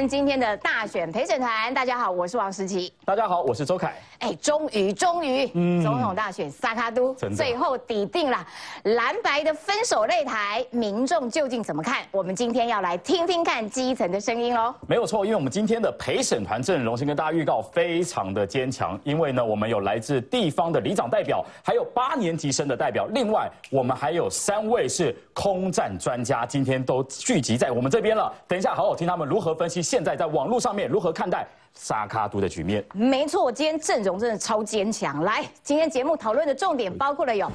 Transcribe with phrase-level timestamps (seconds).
[0.00, 1.74] 看今天的大选陪审团。
[1.74, 2.90] 大家好，我是王诗琪。
[3.04, 3.94] 大家好，我是周凯。
[4.20, 5.46] 哎，终于，终于，
[5.82, 8.46] 总统大选萨卡都最后抵定了，
[8.84, 12.02] 蓝白的分手擂台，民众究竟怎么看？
[12.12, 14.74] 我们今天要来听听看基层的声音喽。
[14.86, 28.32] 没有错，因为我们今天的陪审团阵容先跟大家预告非常的坚强，因为呢，我们有来自地方的里长代表，还有八年级生的代表，另外我们还有三位是空战专家，今天都聚集在我们这边了。
[28.48, 31.44] 等一下，好好听他们如何分析现在在网络上面如何看待。
[31.74, 35.22] 沙卡都的局面，没错，今天阵容真的超坚强。
[35.22, 37.48] 来，今天节目讨论的重点包括了有，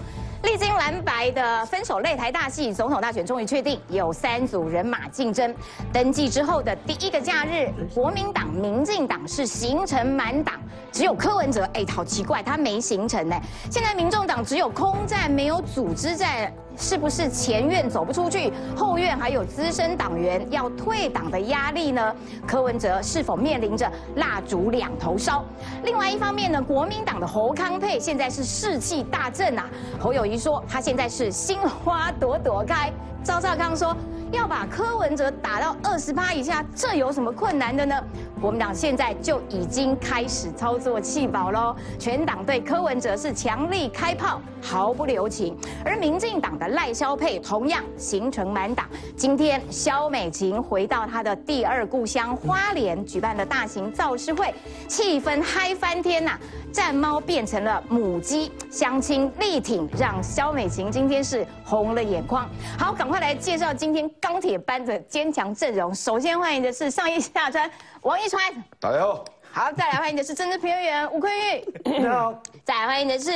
[0.43, 5.53] 历经蓝白的分手擂台大戏，总统大选终于确定，有三组人马竞争。
[5.91, 10.55] 登记之后的第一个假日，国民党、民进党是形成满党，
[10.93, 13.35] 只有柯文哲，哎，好奇怪，他没形成呢。
[13.69, 16.51] 现在民众党只有空战，没有组织战。
[16.77, 22.15] 是不是前院走不出去，后院还有资深党员要退党的压力呢？
[22.47, 25.43] 柯文哲是否面临着蜡烛两头烧？
[25.83, 29.69] 另外一方面呢，国民党的侯康佩现在是士气大振啊。
[29.99, 32.91] 侯友谊说他现在是心花朵朵开。
[33.23, 33.95] 赵少康说。
[34.31, 37.95] 要把柯文哲打到二十八以下，这有什么困难的呢？
[38.41, 45.57] 国民党现在就已经开始操作弃保喽，全党对柯文哲是强力开炮，毫不留情。
[45.83, 48.85] 而民进党的赖萧佩同样形成满党。
[49.15, 54.53] 今天萧美琴回到她的第二故乡花莲，举办了大型造势会，
[54.87, 56.37] 气氛嗨翻天呐！
[56.71, 62.45] 战猫变成了母鸡，相亲力挺，让萧美琴今天是红了眼眶。
[62.77, 65.95] 好，赶快来介绍今天钢铁般的坚强阵容。
[65.95, 67.69] 首先欢迎的是上一下川
[68.05, 68.39] 王一川，
[68.79, 69.25] 大家好。
[69.51, 72.39] 好，再来欢迎的是政治评论员吴坤玉，大家好。
[72.63, 73.31] 再来欢迎的是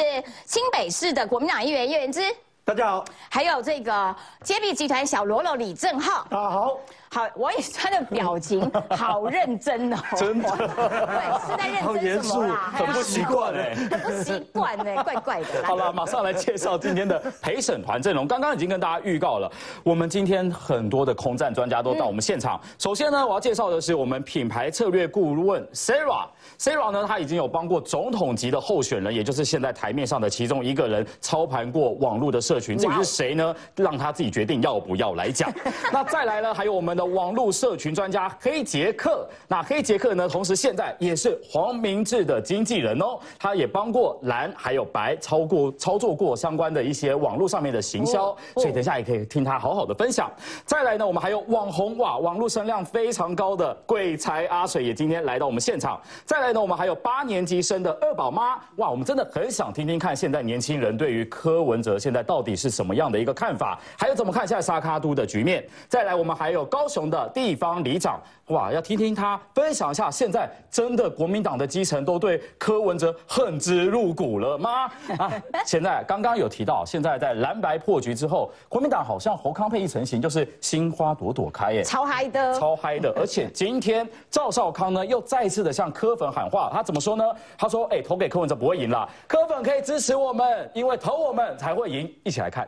[0.45, 2.21] 清北市的国民党议员叶元之，
[2.63, 3.03] 大家好。
[3.31, 6.79] 还有这个揭弊集团小喽啰李正浩，大家好。
[7.11, 12.71] 好，王以川的表情 好认真哦，真的， 对，是在认真什么啦？
[12.75, 15.47] 很不习惯哎，很不习惯哎， 怪怪的。
[15.63, 18.27] 好了，马上来介绍今天的陪审团阵容。
[18.27, 19.51] 刚刚已经跟大家预告了，
[19.83, 22.61] 我们今天很多的空战专家都到我们现场。
[22.77, 26.27] 首先呢，我要介绍的是我们品牌策略顾问 Sarah。
[26.59, 32.77] Sarah 呢，他已经有帮过总统级的候选人，也就是现在台面上的其中一个人操盘过网络的社群。
[32.77, 33.55] 至于是谁呢？
[33.75, 35.49] 让他自己决定要不要来讲。
[35.91, 36.89] 那再来呢，还有我们。
[36.99, 40.27] 的网络社群专家黑杰克，那黑杰克呢？
[40.27, 50.29] 同时现在也是黄明志的经纪人哦，他也帮过蓝还有白操过操作过相关的一些网络上面的行销，所以等下也可以听他好好的分享。
[50.65, 56.01] 再来呢，我们还有网红哇，网络声量非常高的鬼才阿水也今天来到我们现场。
[56.25, 65.65] 再来呢，我们还有八年级生的二宝妈哇，我们真的很想听听看现在年轻人对于柯文哲现在到底是什么样的一个看法，还有怎么看现在沙卡都的局面。
[65.87, 66.89] 再来，我们还有高。
[66.89, 74.85] 雄的地方里长，哇，要听听他分享一下，现在真的国民党的基层都对柯文哲恨之入骨了吗？
[75.19, 75.31] 啊，
[75.67, 83.13] 现在刚刚有提到，现在在蓝白破局之后，国民党好像侯康配一成型，就是心花朵朵开，耶，超嗨的，超嗨的。
[83.15, 87.25] 而且今天赵少康呢，又再次的向柯粉喊话，他怎么说呢？
[87.57, 92.09] 他说，哎，投给柯文哲不会赢了，柯粉可以支持我们，因为投我们才会赢。
[92.23, 92.65] 一起来看。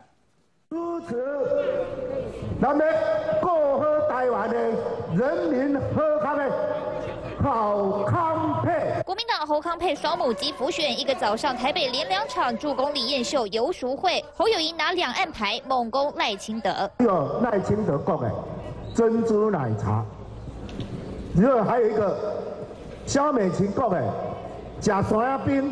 [0.70, 0.76] 支
[1.08, 1.86] 持，
[2.62, 2.86] 咱们
[3.42, 4.58] 过好台湾的
[5.16, 6.52] 人民喝康的
[7.42, 9.02] 好康配。
[9.06, 16.90] 国民党侯康配双母鸡浮选，一个早上台北连两场助攻李彦秀游淑会，侯友谊拿两岸牌猛攻赖清德。
[17.00, 18.30] 有赖清德讲的
[18.94, 20.06] 珍珠奶茶，
[21.36, 22.18] 然后还有一个
[23.12, 24.02] 萧美琴讲的
[24.80, 25.70] 假酸冰。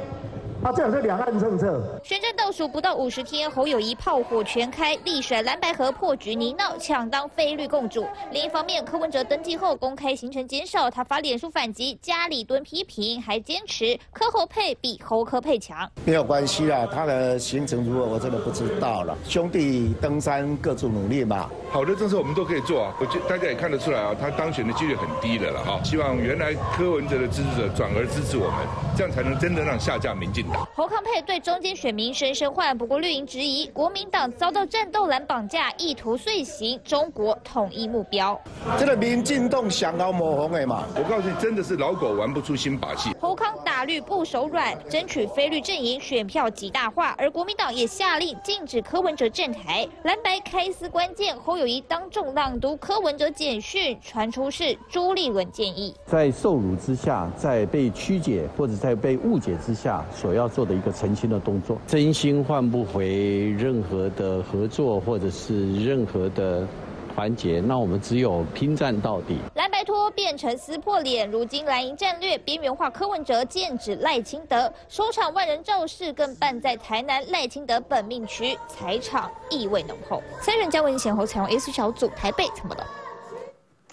[0.61, 1.81] 啊，这是两岸政策。
[2.03, 8.05] 选战倒数不到五十天，侯友谊炮火全开，力甩蓝白河破局泥淖，抢当菲绿共主。
[8.31, 15.89] 另一方面，柯文哲登记后公开行程减少，他发脸书反击，家里蹲批评，还坚持柯侯配比侯柯配强。
[16.03, 19.17] 没有关系啦，他的行程如何我真的不知道了。
[19.23, 21.49] 兄弟登山各自努力嘛。
[21.71, 25.79] 好的政策我们都可以做啊，我觉大家也看得出来啊，他当选的几率很低的了哈。
[25.85, 28.67] 希望原来柯文哲的支持者转而支持我们，
[28.97, 30.48] 这样才能真的让下架民进。
[30.73, 38.39] 侯康佩对中间选民深深唤，不过绿营质疑国民党遭到战斗蓝绑架，意图遂行中国统一目标。
[38.77, 40.85] 这个民进党想要抹红的嘛？
[40.95, 43.13] 我告诉你，真的是老狗玩不出新把戏。
[43.19, 49.87] 侯康打绿不手软，争取非绿阵营选票极大化，而国民党也下令禁止柯文哲站台。
[50.03, 66.67] 蓝白开撕关键，侯友谊当众朗读柯文哲简讯，传出是朱立伦建议，在受辱之下，在被曲解或者在被误解之下，所要做的一个澄清的动作，真心换不回任何的合作或者是任何的
[67.15, 69.37] 团结，那我们只有拼战到底。
[69.55, 71.29] 蓝白托变成撕破脸。
[71.29, 80.21] 如今蓝营战略边缘化柯文哲，剑指赖清德，首场万人造势更办在台南赖清德本命区，财场意味浓厚。
[80.41, 82.85] 三人加文贤后采用 S 小组台北怎么了？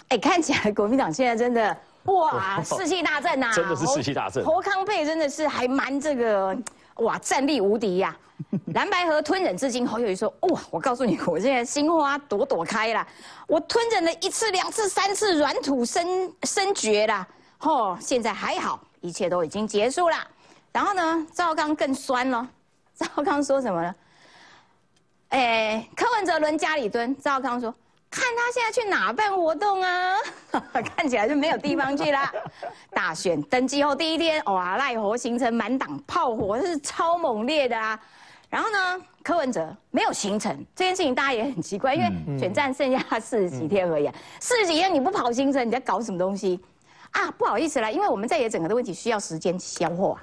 [0.09, 1.75] 哎，看起来国民党现在真的
[2.07, 6.55] 哇 士气大振呐，真的是士气大振侯康佩真的是还蛮这个
[6.95, 8.15] 哇战力无敌呀。
[8.75, 13.05] 蓝白河吞忍至今，侯友谊说哇，我告诉你，我现在心花朵朵开了，
[13.47, 17.27] 我吞忍了一次、两次、三次，软土生生绝啦。
[17.61, 20.15] 哦，现在还好，一切都已经结束了。
[20.71, 22.47] 然后呢，赵刚更酸了，
[22.93, 23.95] 赵刚说什么呢？
[25.29, 27.73] 哎，柯文哲轮家里蹲，赵康说。
[28.17, 30.17] 看他现在去哪办活动啊？
[30.95, 32.33] 看起来就没有地方去啦。
[32.91, 37.99] 大选登记后第一天，哇，赖活行程满档，炮火是超猛烈的啊。
[38.49, 44.09] 然后呢，柯文哲没有行程，这件事情大家也很奇怪，因为选战剩下四十几天而已，
[44.39, 46.59] 四十几天你不跑行程，你在搞什么东西？
[47.11, 50.19] 啊，不好意思啦，因为我们在野整个的问题需要时间消化。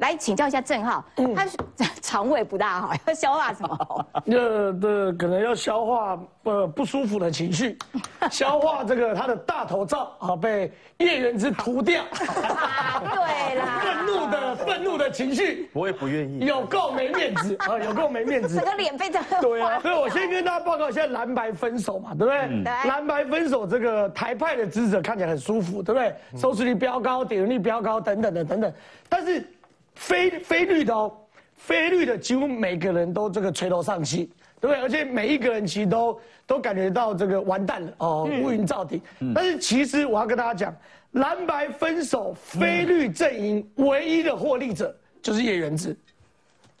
[0.00, 1.04] 来请教一下郑浩，
[1.36, 1.46] 他
[2.00, 4.06] 肠胃不大好， 要消化什么？
[4.26, 7.78] 呃，的可能要消化呃不舒服的情绪，
[8.30, 22.64] 消化这个他的大头照啊被叶元之涂掉，对啦，愤怒的愤怒的情绪，我也不愿意，有够没面子啊，有够没面子，整个脸被这对啊，所以我先跟大家报告，一下蓝白分手嘛，对不对？
[22.64, 26.14] 蓝白分手，这个台派的支持者看起来很舒服，对不对？
[26.40, 28.72] 收视率飙高，点击率飙高，等等的等等，
[29.08, 29.46] 但是。
[30.00, 31.12] 非非绿的哦，
[31.56, 34.80] 非绿的几乎每个人都这个垂头丧气，对不对？
[34.80, 39.00] 而且每一个人其实都都感觉到这个完蛋了哦，乌云罩顶。
[39.34, 40.74] 但是其实我要跟大家讲，
[41.12, 45.94] 蓝白分手，非绿阵营唯一的获利者就是叶元之，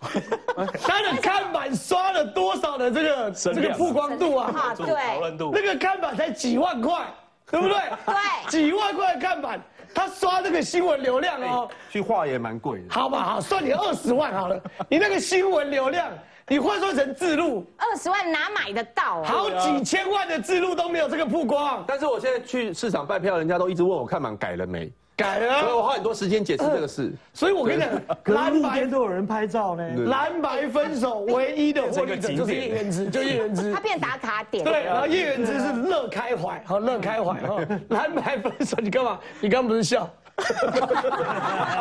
[0.80, 4.74] 他的看板刷了多少的这个这个曝光度啊？
[4.78, 7.06] 对，那个看板才几万块，
[7.50, 7.76] 对不对？
[8.06, 9.60] 对，几万块的看板。
[9.94, 12.86] 他刷这个新闻流量哦，去画也蛮贵的。
[12.90, 14.60] 好吧，好算你二十万好了。
[14.88, 16.10] 你那个新闻流量，
[16.48, 19.24] 你换算成字录，二十万哪买得到啊？
[19.24, 21.84] 好几千万的字录都没有这个曝光。
[21.86, 24.92] 但是我现在去市场卖票，人家都一直问我看板改了没。
[25.20, 27.12] 改了，所以我花很多时间解释这个事。
[27.34, 27.90] 所以我跟你讲，
[28.34, 29.86] 蓝白都有人拍照呢。
[30.06, 33.74] 蓝白分手唯一的获利者就是叶元之， 就叶元之。
[33.74, 34.64] 他变打卡点。
[34.64, 37.58] 对，然后叶元之是乐开怀，好乐开怀哈。
[37.90, 39.18] 蓝白分手，你干嘛？
[39.40, 40.08] 你刚不是笑？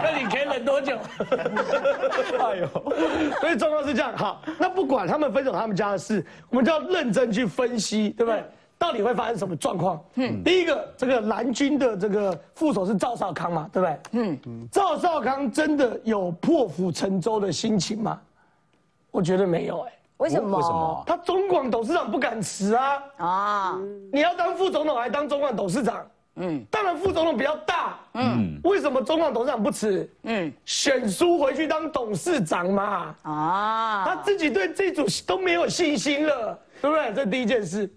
[0.04, 0.98] 那你可以忍多久？
[2.40, 2.68] 哎呦，
[3.40, 4.12] 所以状况是这样。
[4.18, 8.44] 好，那不管他们分手他们家的事，我们就要认真去分析，对不对？
[8.80, 10.02] 到底会发生什么状况？
[10.16, 14.00] 嗯，第一个，这个蓝军的这个副手是赵少康嘛，对不对？
[14.14, 18.20] 嗯，赵少康真的有破釜沉舟的心情吗？
[19.12, 20.58] 我觉得没有，哎，为什么？
[20.58, 21.04] 为什么？
[21.06, 23.04] 他中广董事长不敢辞啊！
[23.18, 23.80] 啊，
[24.14, 26.08] 你要当副总统还当中广董事长？
[26.36, 27.98] 嗯，当然副总统比较大。
[28.14, 30.10] 嗯，为什么中广董事长不辞？
[30.24, 33.14] 嗯，选书回去当董事长嘛。
[33.24, 37.14] 啊，他自己对这组都没有信心了，对不对？
[37.14, 37.92] 这第一件事。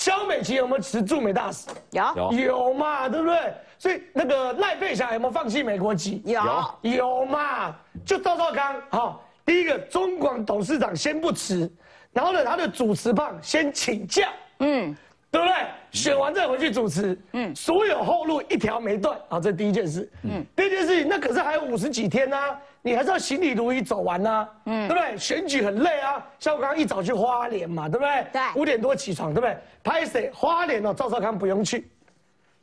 [0.00, 1.68] 肖美琪有没有辞驻美大使？
[1.90, 3.54] 有有嘛，对不对？
[3.76, 6.22] 所以那个赖佩霞有没有放弃美国籍？
[6.24, 6.40] 有
[6.80, 7.76] 有嘛？
[8.02, 11.70] 就赵少康，好，第一个中广董事长先不辞，
[12.14, 14.30] 然后呢，他的主持棒先请假，
[14.60, 14.96] 嗯，
[15.30, 15.54] 对不对？
[15.92, 22.38] 选完再回去主持，嗯，所有后路一条没断，啊，这第一件事，嗯，第二件事情，那可是还有五十几天呢。
[22.82, 25.18] 你还是要行礼如仪走完呐，嗯，对不对？
[25.18, 28.26] 选举很累啊，像我刚刚一早去花莲嘛，对不对？
[28.32, 29.56] 对，五点多起床，对不对？
[29.84, 30.30] 拍谁？
[30.34, 31.90] 花莲哦，赵少康不用去，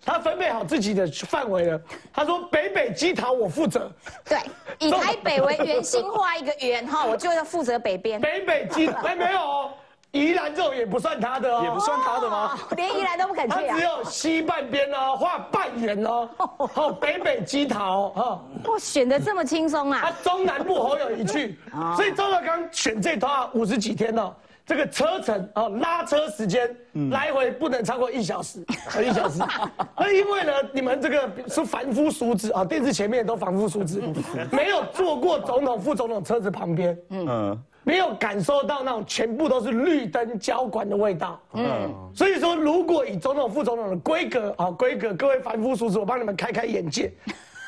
[0.03, 1.81] 他分配好自己的范围了。
[2.11, 3.91] 他说北北基桃我负责，
[4.25, 4.39] 对，
[4.79, 8.19] 以台北为圆心画一个圆哈，我就要负责北边。
[8.21, 9.69] 北北基哎没有。
[10.19, 12.57] 宜兰这种也不算他的哦，也不算他的吗？
[12.75, 13.63] 连宜兰都不肯去啊！
[13.69, 16.29] 他只有西半边哦，画半圆哦，
[16.73, 18.41] 好北北基桃哦。
[18.65, 20.01] 哇，选的这么轻松啊！
[20.03, 21.57] 他中南部好有一去，
[21.95, 24.33] 所以周德刚选这套五十几天哦，
[24.65, 26.75] 这个车程哦，拉车时间
[27.11, 28.65] 来回不能超过一小时，
[29.03, 29.41] 一小时。
[29.97, 34.01] 那因为呢，你们这个是凡夫俗子啊，电视前面都凡夫俗子，
[34.51, 37.63] 没有坐过总统、副总统车子旁边，嗯。
[37.87, 41.39] 没有感受到那种全部都是绿灯交管的味道。
[41.53, 47.13] 嗯，所以说，如果以总统、副总统的规格啊，规格，各位凡夫俗子，我帮你们开开眼界。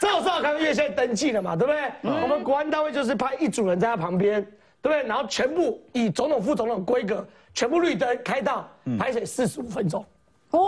[0.01, 2.11] 赵少康因为现在登记了嘛，对不对？
[2.21, 4.43] 我们国安单位就是派一组人在他旁边，
[4.81, 5.03] 对不对？
[5.03, 10.05] 然后全部以总统、副总统规格，全部绿灯开道，排水四十五分钟。
[10.51, 10.59] 哇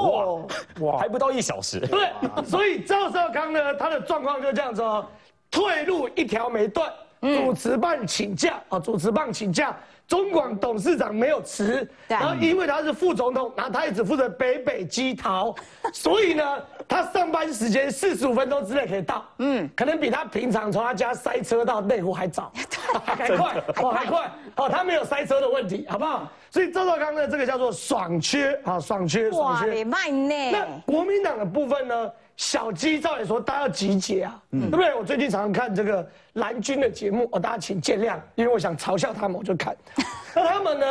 [0.80, 1.78] 哇，还不到一小时。
[1.82, 2.10] 对，
[2.46, 5.06] 所以赵少康呢，他的状况就这样子哦，
[5.50, 6.90] 退路一条没断。
[7.22, 15.54] 主持棒请假啊，主持棒请假，中广董事长没有辞，然后因为他是副总统，然后他也只负责北北基桃，
[15.94, 16.44] 所以呢，
[16.88, 22.52] 他上班时间四十五分钟之内可以到，嗯，可能比他平常从他家塞车到内湖还早，
[23.06, 26.28] 还快，哦还快，哦他没有塞车的问题，好不好？
[26.50, 29.84] 所以赵少康呢，这个叫做爽缺啊，爽缺，爽，缺。
[29.84, 30.68] 那呢。
[30.88, 32.12] 国民党的部分呢？
[32.42, 34.96] 小鸡照理说大家要集结啊，对不对？
[34.96, 39.78] 我最近常常看这个蓝军的节目，哦，大家请见谅，因为我想嘲笑他们，我就看。
[40.34, 40.86] 那他们呢，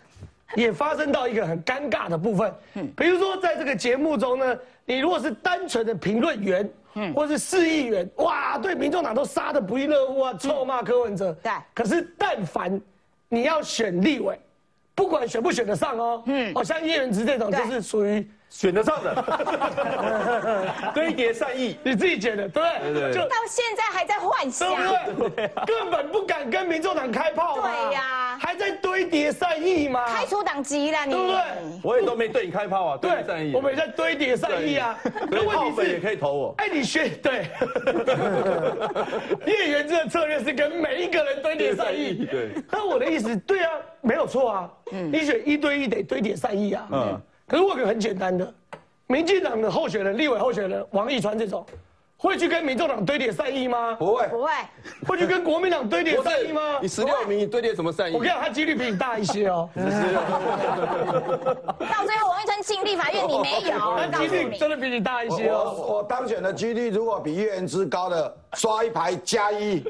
[0.54, 2.92] 也发生到一个很尴尬的部分，嗯。
[2.94, 7.14] 比如说在这个节目中呢，你如果是单纯的评论员，嗯。
[7.14, 11.32] 或是市议员，哇，对民众党都杀的不亦乐乎啊，臭骂柯文哲。
[11.42, 11.52] 对。
[11.72, 12.78] 可是但凡
[13.30, 14.38] 你要选立委，
[14.94, 19.14] 不管选不选得上哦，嗯，哦，像叶元之这种就是属于选得上的，
[20.94, 22.92] 堆叠善意，你自己觉得对不对？
[22.92, 25.50] 对对就到现在还在幻想，对不对？
[25.66, 31.12] 根本不敢跟民众党开炮嘛对呀还在堆叠善意吗，开除党籍了你。
[31.12, 31.40] 对不对？
[31.82, 34.98] 我也都没对你开炮啊，堆叠善意，我们也在堆叠善意啊。
[35.28, 36.54] 所以炮问题是粉也可以投我。
[36.58, 37.50] 哎，你学对，
[39.46, 42.26] 叶元之的策略是跟每一个人堆叠善意。
[42.30, 44.70] 对，那我的意思，对啊，没有错啊。
[44.90, 46.88] 你选一对一得堆叠善意啊。
[46.92, 47.20] 嗯。
[47.46, 48.54] 可是我有个很简单的，
[49.06, 51.64] 民进党的候选人、立委候选人王一川这种，
[52.18, 53.94] 会去跟民众党堆叠善意吗？
[53.98, 54.50] 不会，不会，
[55.06, 56.88] 会去跟国民党堆叠善意吗，你？
[56.88, 58.14] 十六名，你堆叠什么善意？
[58.14, 59.68] 我跟你讲，他几率比你大一些哦。
[59.76, 59.84] 到
[62.06, 64.56] 最后王一川进立法院，你没有， 他几率。
[64.56, 65.74] 真的比你大一些哦。
[65.76, 69.80] 我我当选的几率如果比叶元之高的，刷一排加一，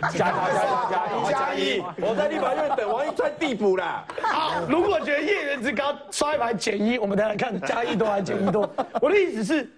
[0.00, 4.04] 加加加加一加一，我在立法院等王一川递补啦。
[4.22, 8.68] 好，如果觉得叶元之高，刷一排减一，我们再来看加一多还是减一多。
[9.02, 9.70] 我的意思是，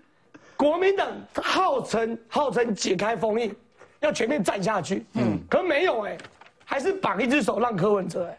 [0.56, 1.08] 国民党
[1.42, 3.54] 号称号称解开封印，
[4.00, 6.16] 要全面站下去，嗯，可没有哎、
[6.64, 8.38] 还是绑一只手让柯文哲哎、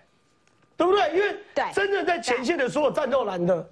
[0.76, 1.16] 对不对？
[1.16, 1.66] 因为对。
[1.74, 3.70] 真正在前线的所有战斗蓝的，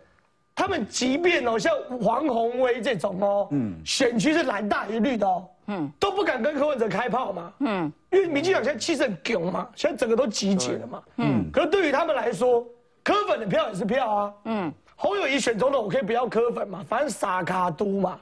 [0.53, 12.65] 他们即便哦，像黄宏威这种哦，嗯，选区是蓝大于绿的哦，嗯，都不敢跟柯文哲开炮嘛，嗯，因为民进党现在气势很囧嘛，现在整个都集结了嘛，嗯，可是对于他们来说，
[13.03, 18.19] 柯粉的票也是票啊，嗯，侯友谊选总统，我可以不要柯粉嘛，反正傻卡都嘛，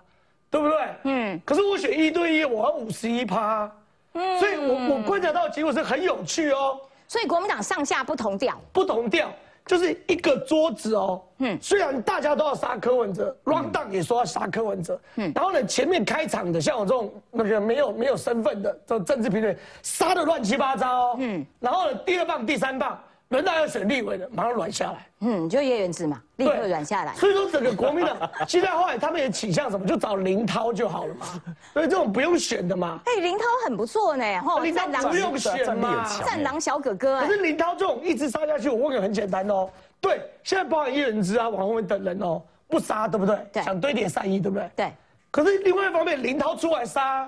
[0.54, 0.78] 对不对？
[1.06, 3.72] 嗯，可是我选一对一，我要五十一趴，
[4.14, 6.80] 嗯，所以我我观察到的结果是很有趣哦。
[7.08, 9.32] 所以国民党上下不同调，不同调，
[9.66, 11.20] 就是一个桌子哦。
[11.40, 15.02] 嗯，虽然大家都要杀柯文哲，round down 也说要杀柯文哲。
[15.16, 21.16] 嗯，然后呢，前面开场的像我这种那个没有没有身份的这种政治评论，杀的乱七八糟、哦。
[21.18, 25.08] 嗯，然后呢，第二棒、第三棒，轮到要选立委的，马上软下来。
[25.22, 27.16] 嗯，就叶元之嘛，立刻软下来。
[27.16, 28.16] 所以说整个国民党
[28.48, 31.26] 现在后来他们也倾向什么，就找林涛就好了嘛。
[31.74, 33.00] 所以这种不用选的嘛。
[33.06, 36.08] 哎，林涛很不错呢，吼，林涛战狼不用选嘛。
[36.24, 37.28] 战狼小哥哥哎。
[37.28, 39.68] 可是林涛这种一直杀下去，我问个很简单哦，
[40.00, 43.36] 对，现在包含叶元之啊、王宏文等人哦，不杀对不对？
[43.52, 44.70] 对想堆点善意对不对？
[44.76, 44.92] 对。
[45.32, 47.28] 可是另外一方面，林涛出来杀，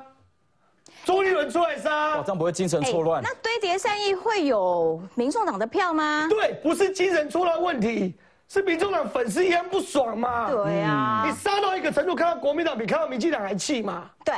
[1.06, 3.22] 周立伦出来杀哇，，这样不会精神错乱？
[3.22, 6.28] 那堆叠善意会有民众党的票吗？
[6.28, 8.16] 对，不是精神错乱问题，
[8.50, 10.50] 是民众党粉丝一样不爽嘛。
[10.50, 14.34] 对啊你，杀到一个程度，看到国民党比看到民进党还气嘛，对，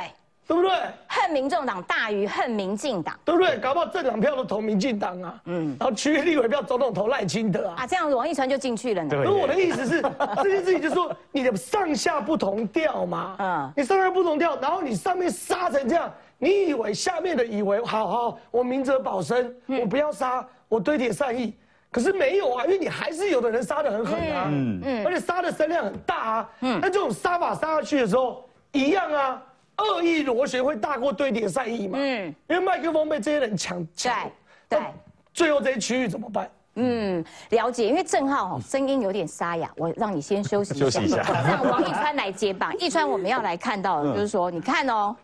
[0.46, 0.70] 对不对？
[1.06, 3.58] 恨民众党大于恨民进党对不对？
[3.58, 7.76] 搞不好政党票都投民进党啊，嗯，然后区域立委票总统投赖清德啊。
[7.78, 9.08] 啊，这样王一川就进去了呢。
[9.08, 10.02] 对可是我的意思是，
[10.42, 21.54] 这件事情就是说你的上下不同调嘛，嗯嗯，你上下不同调，然后你上面杀成这样，你以为下面的以为好好，我明哲保身，我不要杀，我堆叠善意，
[21.90, 29.42] 可是没有啊，因为你还是有的人杀的很狠啊，嗯嗯，而且杀的声量很大啊，嗯，那这种杀法杀下去的时候，一样啊。
[29.80, 32.00] 恶意螺旋会大过堆叠善意嘛？
[32.02, 34.28] 嗯，因为麦克风被这些人抢抢，
[34.68, 34.86] 对对。
[35.32, 36.50] 最后这些区域怎么办？
[36.74, 41.22] 嗯，了解，因为郑浩哦声音有点沙哑，我让你先休息一下， 休息一下。
[41.48, 42.76] 让王一川来接棒。
[42.76, 45.14] 一川我们要来看到的就是说，你看哦，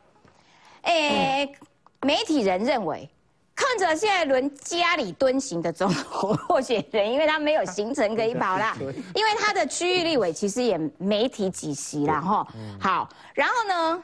[0.84, 1.54] 诶，
[2.02, 3.08] 媒体人认为。
[3.56, 8.76] 看着现在轮家里蹲行的总统候选人，因为他没有行程可以跑啦，
[9.14, 12.44] 因为他的区域立委其实也没提几席啦哈。
[12.80, 14.02] 好，然后呢，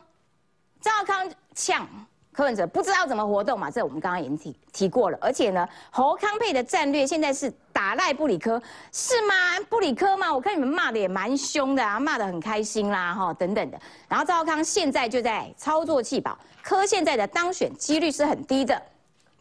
[0.81, 1.85] 赵康呛
[2.33, 5.19] 柯文哲不知道怎么活动嘛，这我们刚刚已经提提过了。
[5.21, 9.35] 而且呢，侯康配的战略现在是打赖布里科，是吗？
[9.69, 10.33] 布里科吗？
[10.33, 13.79] 我看你们骂的也蛮凶的啊，骂的很开心啦，哈，等等的。
[14.09, 18.81] 然后赵康现在就在操作弃保，柯现在的当选几率是很低的。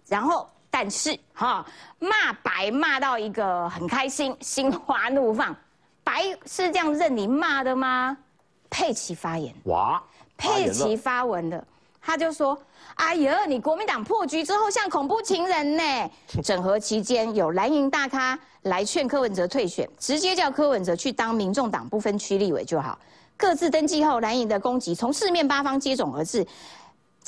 [0.08, 1.66] 然后，但是哈，
[2.00, 5.56] 骂白骂到一个很开心，心花怒放。
[6.04, 8.18] 白是这样任你骂的吗？
[8.70, 9.54] 佩奇发言。
[9.66, 10.02] 哇，
[10.38, 11.64] 佩奇发文的，
[12.02, 12.58] 他就说
[12.96, 16.12] ：“哎呀，你国民党破局之后像恐怖情人呢！
[16.44, 22.98] 整合期间有蓝营大咖来劝柯文哲退选，直接叫柯文哲去当民众党不分区立委就好。
[23.38, 26.46] 各自登记后，蓝营的攻击从四面八方接踵而至。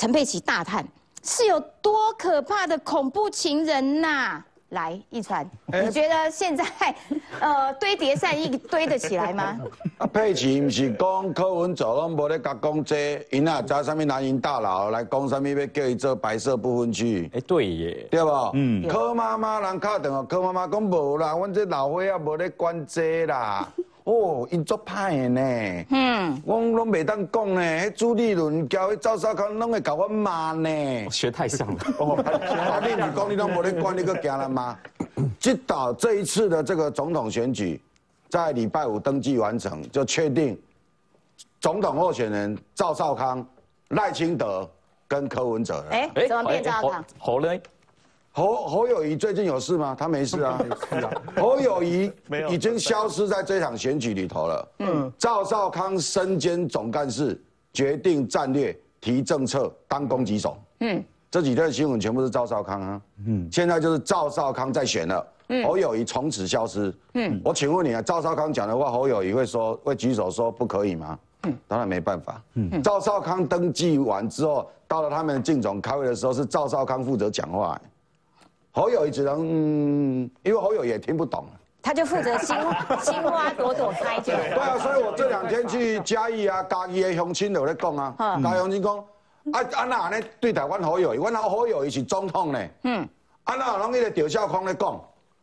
[0.02, 0.84] 陈佩琪大叹：
[1.22, 6.66] 是有多可怕的恐怖情人呐！”来，一传，你觉得现在，
[7.40, 9.56] 呃，堆叠善意堆得起来吗？
[10.00, 17.30] 啊， 佩奇不是讲柯文哲拢无咧甲讲这，因啊在什么南营大佬来讲什么要叫伊做白色不分区？
[17.36, 18.32] 哎，对耶，对不？
[18.56, 23.68] 嗯，柯妈妈人敲电话，柯妈妈讲无啦，阮这老伙仔无咧管这啦。
[24.12, 25.86] 哦，因作歹的呢。
[25.92, 27.62] 嗯，我拢袂当讲呢。
[27.62, 31.10] 迄朱立伦交迄赵少康拢会甲我骂呢。
[31.10, 31.80] 学太像了。
[32.20, 34.78] 啊，你你讲你拢无咧管，你搁惊了吗？
[35.40, 37.82] 这导这一次的这个总统选举，
[38.30, 40.60] 在礼拜五登记完成，就确定
[41.62, 43.46] 总统候选人赵少康、
[43.90, 44.70] 赖清德
[45.08, 45.90] 跟柯文哲了。
[45.92, 47.06] 哎，怎么变赵少康？
[47.18, 47.62] 好嘞。
[48.34, 49.94] 侯侯友谊最近有事吗？
[49.98, 50.58] 他没事啊。
[51.36, 52.12] 侯友谊
[52.50, 54.68] 已经消失在这场选举里头了。
[54.80, 55.12] 嗯。
[55.18, 57.40] 赵少康身兼总干事，
[57.74, 60.58] 决定战略，提政策，当攻击手。
[60.80, 61.04] 嗯。
[61.30, 63.02] 这几天的新闻全部是赵少康啊。
[63.28, 63.48] 嗯。
[63.52, 65.28] 现在就是赵少康在选了。
[65.50, 65.66] 嗯。
[65.66, 66.94] 侯友谊从此消失。
[67.16, 67.42] 嗯。
[67.44, 71.20] 我请问你啊，赵少康讲的话，侯友谊会说会举手说不可以吗？
[71.44, 71.58] 嗯。
[71.68, 72.42] 当然没办法。
[72.54, 72.82] 嗯。
[72.82, 77.80] 赵少康登记完之后，到了他们竞总开会的时候，是赵少康负责讲话。
[78.74, 79.40] 侯友也只能，
[80.44, 81.46] 因为侯友也听不懂，
[81.82, 82.56] 他就负责青
[83.02, 84.32] 青花朵朵开就。
[84.34, 88.98] 对啊，所以我这两天去嘉义啊，嘉义的乡亲有在讲啊，嘉义乡亲讲，
[89.52, 93.08] 啊啊那呢对台湾好友谊，阮老侯友伊是总统呢，嗯，
[93.44, 94.94] 啊那拢迄个赵少康咧讲，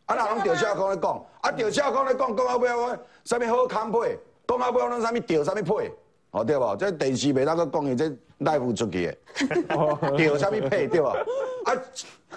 [0.05, 4.17] 啊那拢赵少康咧讲，啊赵少康咧讲，讲到尾我啥物好康配，
[4.47, 5.91] 讲到尾拢啥物调啥物配，
[6.31, 6.75] 哦对无？
[6.75, 9.15] 这电视袂当个讲伊这赖付出去的，
[10.17, 11.13] 调啥物配对吧？
[11.65, 11.73] 啊。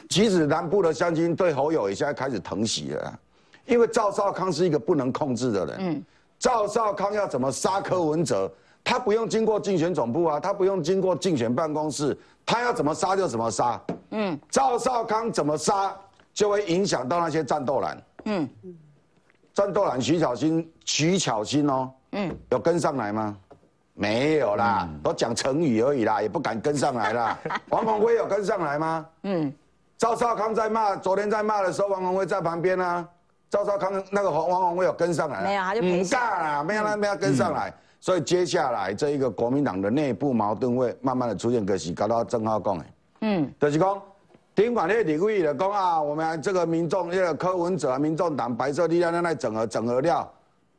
[0.09, 3.18] 其实南部的乡亲对侯友宜现在开始疼惜了，
[3.66, 5.76] 因为赵少康是一个不能控制的人。
[5.80, 6.04] 嗯，
[6.38, 8.50] 赵少康要怎么杀柯文哲，
[8.82, 13.80] 他不用经过竞选总部啊，他不用经过竞选办公室，他要怎么杀就怎么杀。
[14.10, 15.95] 嗯，赵少康怎么杀，
[16.32, 18.02] 就会影响到那些战斗蓝。
[18.25, 18.49] 嗯，
[19.52, 23.36] 战斗蓝徐巧芯，徐巧芯哦，嗯，有跟上来吗？
[23.95, 27.39] 没有啦，都讲成语而已啦，也不敢跟上来啦。
[27.71, 29.07] 王宏辉有跟上来吗？
[29.25, 29.52] 嗯。
[29.99, 33.07] 赵少康在骂，昨天在骂的时候，王宏威在旁边啊。
[33.49, 37.73] 赵少康那个王王宏威有跟上来，没有，他就陪干了，没有他没有跟上来。
[38.00, 42.85] 所以接下来这一个国民党的内部矛盾会慢慢的出现，可是搞到郑浩讲的，
[43.21, 44.02] 嗯，就是讲，
[44.57, 50.28] 尽管那个李桂的讲啊，我们这个民众这个柯文哲、民众党白色力量在那整合整合料，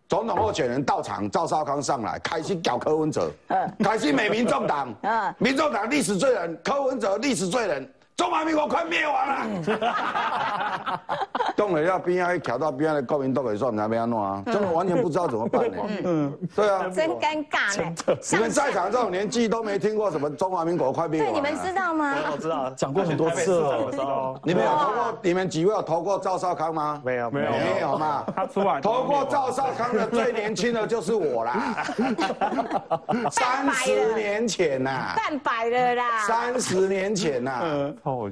[0.10, 7.93] 总统候选人到场，赵少康上来开心搞柯文哲，嗯，开心美民众党，嗯，民众党历史罪人，柯文哲历史罪人。
[8.16, 11.00] 中华民国快灭亡了！
[11.58, 14.42] 动了要边啊，调到边啊的国民党给说，你还没要弄啊？
[14.46, 15.78] 真的完全不知道怎么办呢。
[16.04, 18.18] 嗯，对啊，真尴尬呢。
[18.32, 21.32] 你们在场这种年纪都没听过什么中华民国快灭亡？
[21.32, 22.16] 对，你们知道吗？
[22.32, 24.40] 我知道，讲过很多次了。
[24.44, 25.18] 你们有投过？
[25.22, 27.02] 你们几位有投过赵少康吗？
[27.04, 28.24] 没有，没有，没有嘛。
[28.36, 31.76] 他出来投过赵少康的最年轻的就是我啦。
[33.32, 36.04] 三十年前呐，半百了啦。
[36.28, 37.62] 三十年前呐，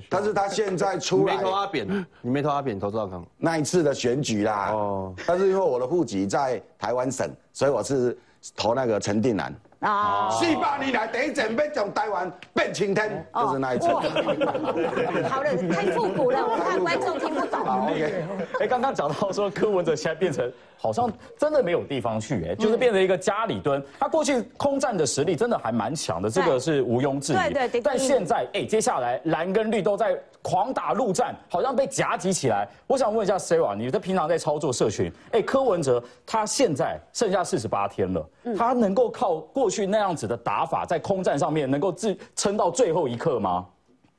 [0.10, 4.72] 但是他现在出来，没投阿扁，你没投阿扁，投赵康那一次的选举啦。
[4.72, 8.18] 哦，但是因为我的户籍在台湾省，所以我是
[8.56, 9.54] 投那个陈定南。
[9.82, 10.30] 啊！
[10.32, 13.88] 四百年来第一阵要从台湾变晴天，就是那一次。
[13.88, 17.60] 好了，太复古了，我怕观众听不懂。
[17.90, 18.26] OK。
[18.60, 23.84] 哎，刚刚讲到说柯文哲现在变成好像真的没有地方去，哎，就是变成一个家里蹲。
[24.00, 27.54] 他过去空战的实力真的还蛮强的，这个是毋庸置疑。
[27.54, 27.82] 对对。
[27.82, 32.70] 但现在，哎，接下来蓝跟绿都在狂打陆战，好像被夹击起来。
[32.86, 38.24] 我想问一下 Sarah，你在平常在操作社群，哎，柯文哲他现在剩下四十八天了，
[38.56, 39.71] 他能够靠过。
[39.72, 43.66] 去那样子的打法，在空战上面能够自撑到最后一刻吗？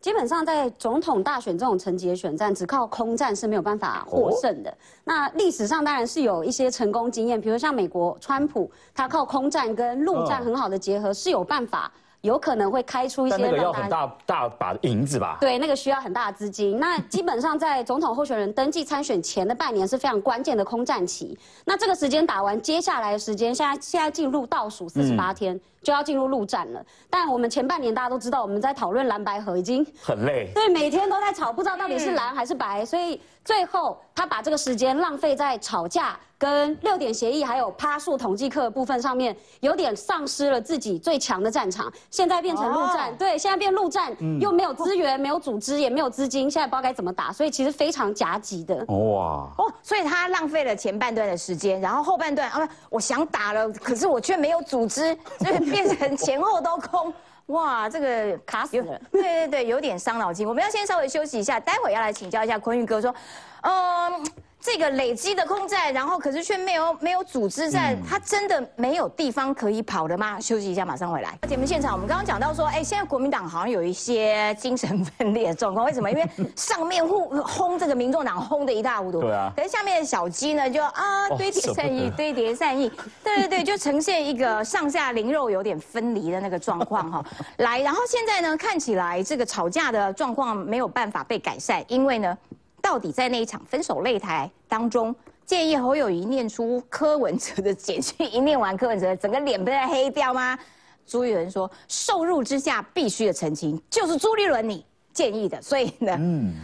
[0.00, 4.76] 基本上，在总统大选这种层级的选战，只靠空战是没有办法获胜的。
[5.04, 11.92] 那历史上当然是有一些成功经验，比如像美国川普，他靠空战跟陆战很好的结合，是有办法。
[12.22, 15.36] 有可能会开出一些，那个要很大大把的银子吧？
[15.40, 16.78] 对，那个需要很大的资金。
[16.78, 21.36] 那 基本上在总统候选人登记参选前的半年是非常关键的空战期。
[21.64, 26.84] 那这个时间打完，接下来的时间现在现在进入倒数四十八天，就要进入陆战了。
[27.10, 34.26] 但我们前半年大家都知道，我们在讨论蓝白河已经很累，对，每天都在吵，不知道到底是蓝还是白，所以最后他。
[34.32, 36.18] 把这个时间浪费在吵架。
[36.38, 48.74] 跟六点协议还有趴数统计课部分上面，有点丧失了自己最强的战场，现在变成陆战，对，现在变陆战，又没有资源，没有组织，也没有资金，现在不知道该怎么打，所以其实非常夹击的。
[48.86, 57.14] 哇，哦，所以他浪费了前半段的时间，然后后半段啊，我想打了，可是我却没有组织，所以变成前后都空。
[57.46, 59.00] 哇，这个卡死了。
[59.10, 60.46] 对对对，有点伤脑筋。
[60.46, 63.14] 我们要先稍微休息一下，待会要来请教一下坤玉哥说，
[63.62, 64.24] 嗯。
[64.62, 70.38] 这个累积的空战，然后可是却没有没有组织战，他真的没有地方可以跑的吗？
[70.38, 71.36] 休息一下，马上回来。
[71.48, 76.08] 节目现场，我们刚刚讲到说，哎，现在国民党好像有一些精神分裂的状况，为什么？
[76.08, 79.52] 因为上面轰轰这个民众党轰的一塌糊涂，对啊。
[79.56, 82.88] 可是下面的小鸡呢，就啊 堆叠善意，堆叠善意，
[83.24, 87.24] 对对对，就呈现一个上下灵肉有点分离的那个状况哈。
[87.58, 92.38] 来，然后现在呢，看起来这个吵架的状况没有办法被改善，因为呢。
[92.82, 95.14] 到底在那一场分手擂台当中，
[95.46, 100.58] 建议侯友谊念出柯文哲的简讯，一念完柯文哲整个脸不在黑掉吗？
[101.06, 106.54] 朱立伦说，受辱之下必须的澄清，就是朱立伦你建议的，所以呢，嗯，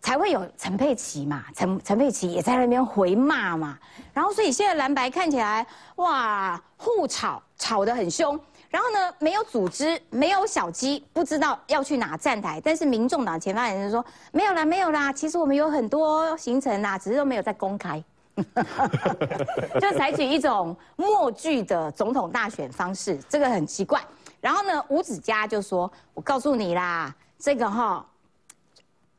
[0.00, 3.78] 才会有陈佩琪嘛，陈陈佩琪也在那边回骂嘛，
[4.12, 8.38] 然后所以现在蓝白看起来哇，互吵吵得很凶。
[8.70, 12.60] 然后呢，没有组织，没有小鸡，不知道要去哪站台。
[12.62, 15.10] 但是民众党前发言人说没有啦，没有啦。
[15.12, 18.02] 其实我们有很多行程啦，只是都没有在公开，
[19.80, 24.00] 就采取一种默剧的总统大选方式，这个很奇怪。
[24.40, 28.06] 然后呢，吴子嘉就说：“我告诉你啦，这个哈，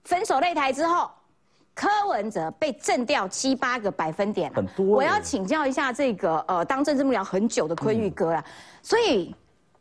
[0.04, 1.10] 分手擂台之后，
[1.80, 4.86] 柯文哲被震掉七八个百分点很多。
[4.98, 8.44] 我要请教一下这个呃，当政治幕僚很久的坤玉哥啦。
[8.84, 9.34] 所以，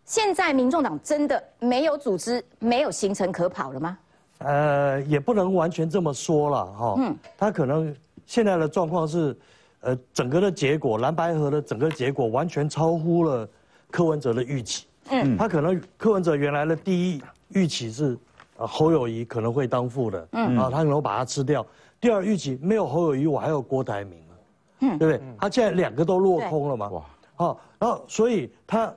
[0.05, 3.99] 现在民众党真的没有组织、没有行程可跑了吗？
[4.39, 6.95] 呃，也不能完全这么说了哈。
[6.99, 7.93] 嗯，他可能
[8.27, 9.37] 现在的状况是，
[9.81, 13.49] 呃，整个的结果，蓝白河的整个结果完全超乎了
[13.91, 14.87] 柯文哲的预期。
[15.11, 18.17] 嗯，他可能柯文哲原来的第一预期是，
[18.57, 20.29] 呃，侯友谊可能会当副的。
[20.31, 21.67] 嗯，啊，他能够把它吃掉。
[22.01, 24.19] 第二预期没有侯友谊，我还有郭台铭
[24.81, 25.21] 嗯，对不对？
[25.39, 26.89] 他现在两个都落空了嘛。
[26.91, 27.05] 哇。
[27.35, 28.93] 好，然后所以他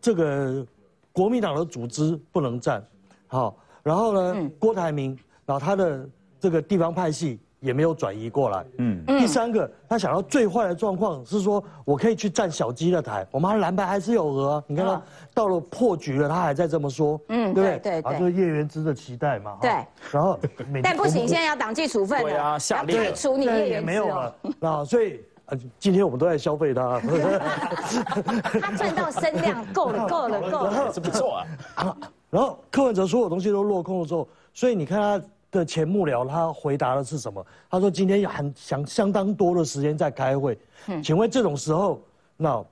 [0.00, 0.66] 这个
[1.12, 2.84] 国民党的组织不能占，
[3.26, 6.08] 好，然后呢，郭台铭，然后他的
[6.40, 17.78] 这个地方派系也没有转移过来，嗯，第三个，他想到最坏的状况是说我可以去占小鸡的台，我们蓝白还是有额，你看他到了破局了，他还在这么说，嗯，对不对？
[17.78, 19.70] 对对，啊，就是叶元之的期待嘛，对，
[20.12, 20.38] 然后，
[20.82, 25.20] 但不行，现在要党纪处分对啊，下令除你叶元之没有了，啊，所以。
[25.46, 26.98] 啊，今天我们都在消费他。
[28.62, 31.94] 他赚到声量够了，够了，够了，是不错啊。
[32.30, 35.26] 然后柯文哲所有东西都落空了之后，所以你看他
[35.58, 37.44] 的前幕僚，他回答的是什么？
[37.70, 40.58] 他说今天有很想相当多的时间在开会。
[40.88, 42.00] 嗯，请问这种时候，
[42.36, 42.64] 那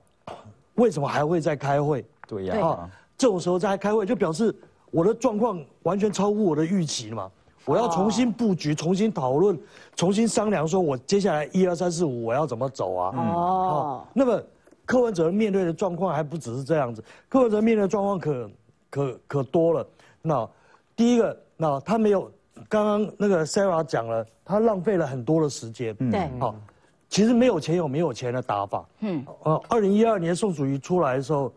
[0.75, 2.05] 为什么还会在开会？
[2.27, 4.55] 对呀，啊，这种时候在开会，就表示
[4.91, 7.31] 我的状况完全超乎我的预期了嘛。
[7.65, 9.57] 我要重新布局，重新讨论，
[9.95, 13.13] 重新商量，说我接下来一二三四五我要怎么走啊？
[13.17, 14.43] 哦，那么
[14.85, 18.51] 柯文哲面对的状况还不只是这样子，柯文哲面对的状况可
[18.89, 19.87] 可可多了。
[20.21, 20.49] 那
[20.93, 22.29] 第一个，那他没有
[22.69, 25.95] 刚刚那个 Sarah 讲了，他浪费了很多的时间。
[26.11, 26.55] 对，好，
[27.09, 28.85] 其实没有钱有没有钱的打法。
[29.01, 31.53] 嗯，呃，二零一二年宋楚瑜出来的时候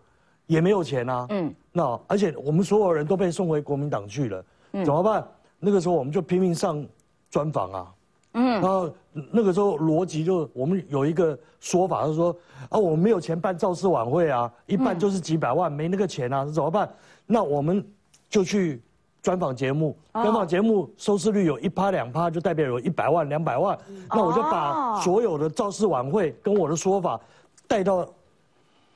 [0.47, 1.27] 也没有钱啊。
[1.31, 5.27] 嗯，那而且我们所有人都被送回国民党去了，嗯怎么办？
[5.59, 6.87] 那个时候我们就拼命上
[7.31, 7.95] 专访啊，
[8.35, 8.95] 嗯，然后
[9.31, 12.37] 那个时候逻辑就我们有一个说法，是说
[12.69, 16.89] 啊，我们没有钱办造势晚会啊，一办就是几百万，没那个钱啊，怎么办？
[17.25, 17.85] 那我们
[18.29, 18.83] 就去
[19.23, 27.21] 专访节目，专访节目收视率有一趴两趴，就代表有一百万两百万，那我就把所有的造势晚会跟我的说法
[27.67, 28.09] 带到，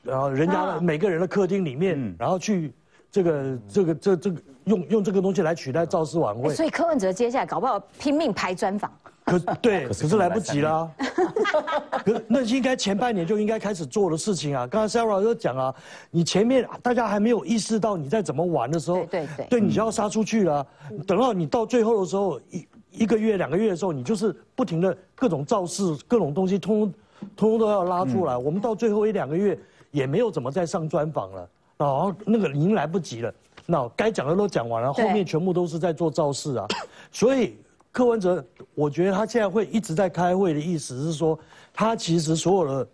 [0.03, 2.73] 然后人家的每个人的客厅里面，然后去。
[3.13, 8.89] 这个这个这这个用用这个东西来取代造势晚会，所以柯文哲接下来搞不好拼命拍专访。
[9.31, 10.89] 可 对，可是来不及啦。
[12.03, 14.67] 可那应该前半年就应该开始做的事情啊。
[14.67, 15.73] 刚才 Sarah 就讲啊，
[16.09, 20.65] 你前面大家还没有意识到你在怎么玩的时候，对对，对你就要杀出去了。
[21.07, 26.91] 等到你到最后的时候，一一个月两个月的时候，你就是不停的各种造势，各种东西通
[27.35, 28.35] 通通都要拉出来。
[28.35, 29.57] 我们到最后一两个月
[29.91, 31.49] 也没有怎么再上专访了。
[31.77, 33.33] 哦，那个已经来不及了。
[33.65, 36.67] 那该讲的都讲完了，后面全部都是在做造势啊。
[37.11, 37.55] 所以
[37.91, 41.37] 柯文哲，我觉得他现在会一直在开会的意思是说，
[41.73, 42.87] 他其实所有的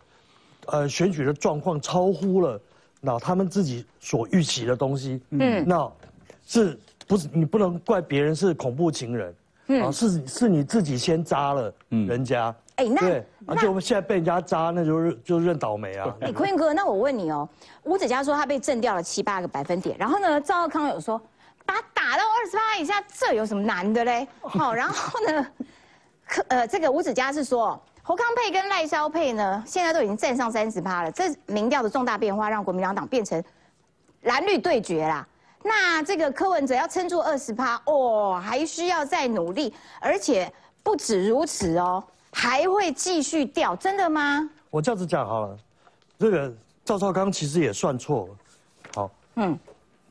[0.68, 2.60] 呃选举的状况超乎了
[3.00, 5.22] 那他们自己所预期的东西。
[5.30, 5.92] 嗯，那
[6.46, 9.36] 是不是你不能怪别人是恐怖情人？
[9.84, 16.16] 啊，是是你自己先扎了人家，哎那对，啊那就现在被人家扎，那就是就认倒霉啊。
[16.22, 17.48] 哎，坤哥，那我问你哦，
[17.84, 21.22] 吴子嘉说他被震掉了七八个百分点，然后呢，赵少康有说
[21.68, 24.28] 把他打到二十八以下，这有什么难的嘞？
[24.42, 25.48] 好，然后呢，
[26.26, 33.44] 可呃，这个吴子嘉是说侯康配跟赖萧配呢，现在都已经站上三十趴了，这民调的重大变化让国民党党变成
[34.22, 35.28] 蓝绿对决啦。
[35.64, 40.52] 那这个柯文哲要撑住二十趴，哦，还需要再努力，而且
[40.82, 42.02] 不止如此哦，
[42.32, 44.50] 还会继续掉，真的吗？
[44.70, 45.58] 我这样子讲好了，
[46.18, 46.54] 这个
[46.86, 48.38] 赵少康其实也算错了。
[48.96, 49.60] 好，嗯，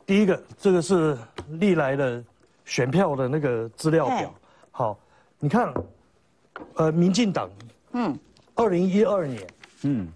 [0.07, 2.23] 第一个，这个是历来的
[2.65, 4.33] 选票的那个资料表。
[4.71, 4.99] 好，
[5.41, 5.75] 你看，
[6.75, 7.51] 呃，民进党，
[7.93, 8.17] 嗯，
[8.55, 9.47] 二零一二年，
[9.83, 10.07] 嗯，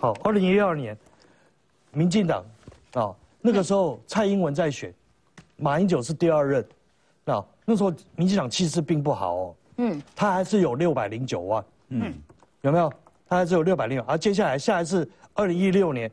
[0.00, 0.96] 好，二零一二年，
[1.92, 2.42] 民进党，
[2.94, 4.92] 啊，那个时候蔡英文在选，
[5.56, 6.66] 马英九是第二任，
[7.22, 12.14] 那那时候民进党气势并不好哦，嗯，他还是有六百零九万，嗯，
[12.62, 12.90] 有没有？
[13.28, 16.10] 他还是有六百零九，而接下来下一次二零一六年，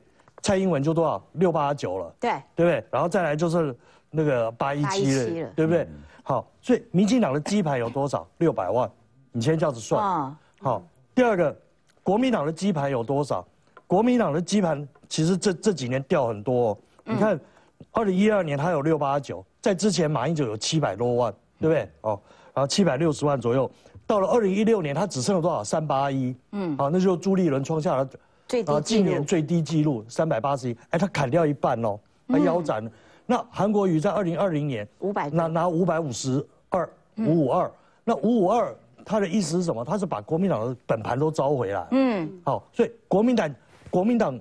[0.48, 2.86] 蔡英文就多少六八九了，对，对不对？
[2.90, 3.76] 然后再来就是
[4.10, 5.86] 那个八一七了了，对不对？
[6.24, 8.26] 好，所以民进党的基盘有多少？
[8.38, 8.90] 六百万，
[9.34, 10.02] 你先这样子算。
[10.02, 10.82] 哦好，
[11.14, 11.54] 第二个，
[12.02, 13.46] 国民党的基盘有多少？
[13.88, 16.78] 国民党的基盘其实这这几年掉很多、哦。
[17.04, 17.38] 你看，
[17.92, 21.92] 二零一二年它有六八九，在之前马英九有七百多万，对不对？
[22.04, 22.18] 哦，
[22.54, 23.70] 然后七百六十万左右，
[24.06, 25.62] 到了二零一六年，它只剩了多少？
[25.62, 26.34] 三八一。
[26.54, 28.10] 嗯，好，那就是朱立伦创下了
[28.48, 28.82] 最低啊。
[28.82, 32.92] 今年最低纪录三百八十一，哎，他砍掉一半哦，他腰斩了。
[33.26, 37.70] 那韩国瑜在二零二零年五百拿拿五百五十二五五二，
[38.04, 39.84] 那五五二他的意思是什么？
[39.84, 41.88] 他是把国民党的本盘都招回来。
[41.92, 43.56] 嗯，好，所以国民党
[43.90, 44.40] 国民党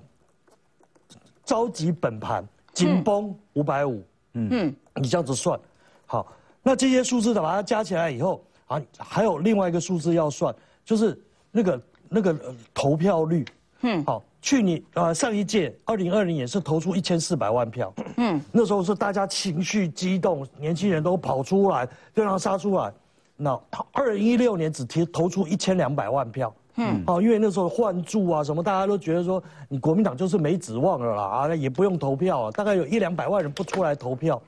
[1.43, 5.59] 召集本盘紧绷五百五，嗯，你这样子算，
[6.05, 6.27] 好，
[6.61, 10.53] 那这些数字的把它加起来以后，啊，还有另外一个数字要算，
[10.85, 11.17] 就是
[11.51, 13.45] 那个那个呃投票率，
[13.81, 22.91] 嗯，好，去年呃上一届二零二零也是投出一千四百万票，嗯，那时候是大家情绪激动，年轻人都跑出来，就让他杀出来，
[23.35, 23.59] 那
[23.91, 26.53] 二零一六年只提投出一千两百万票。
[26.79, 34.39] 嗯，哦，因为那时候换注啊什么，大家都觉得说你国民党就是没指望了啦，啊，也不用投票啊，大概有一两百万人不出来投票，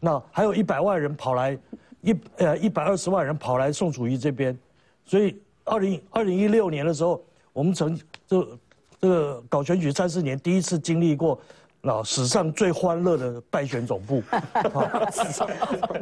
[0.00, 1.56] 那还有一百万人跑来，
[2.00, 4.58] 一呃一百二十万人跑来宋楚瑜这边，
[5.04, 7.22] 所以二零二零一六年的时候，
[7.52, 7.96] 我们曾
[8.26, 8.44] 这
[9.06, 11.38] 这个搞选举三四年，第一次经历过。
[11.82, 14.20] 啊，史上最欢乐的败选总部，
[15.12, 15.48] 史 上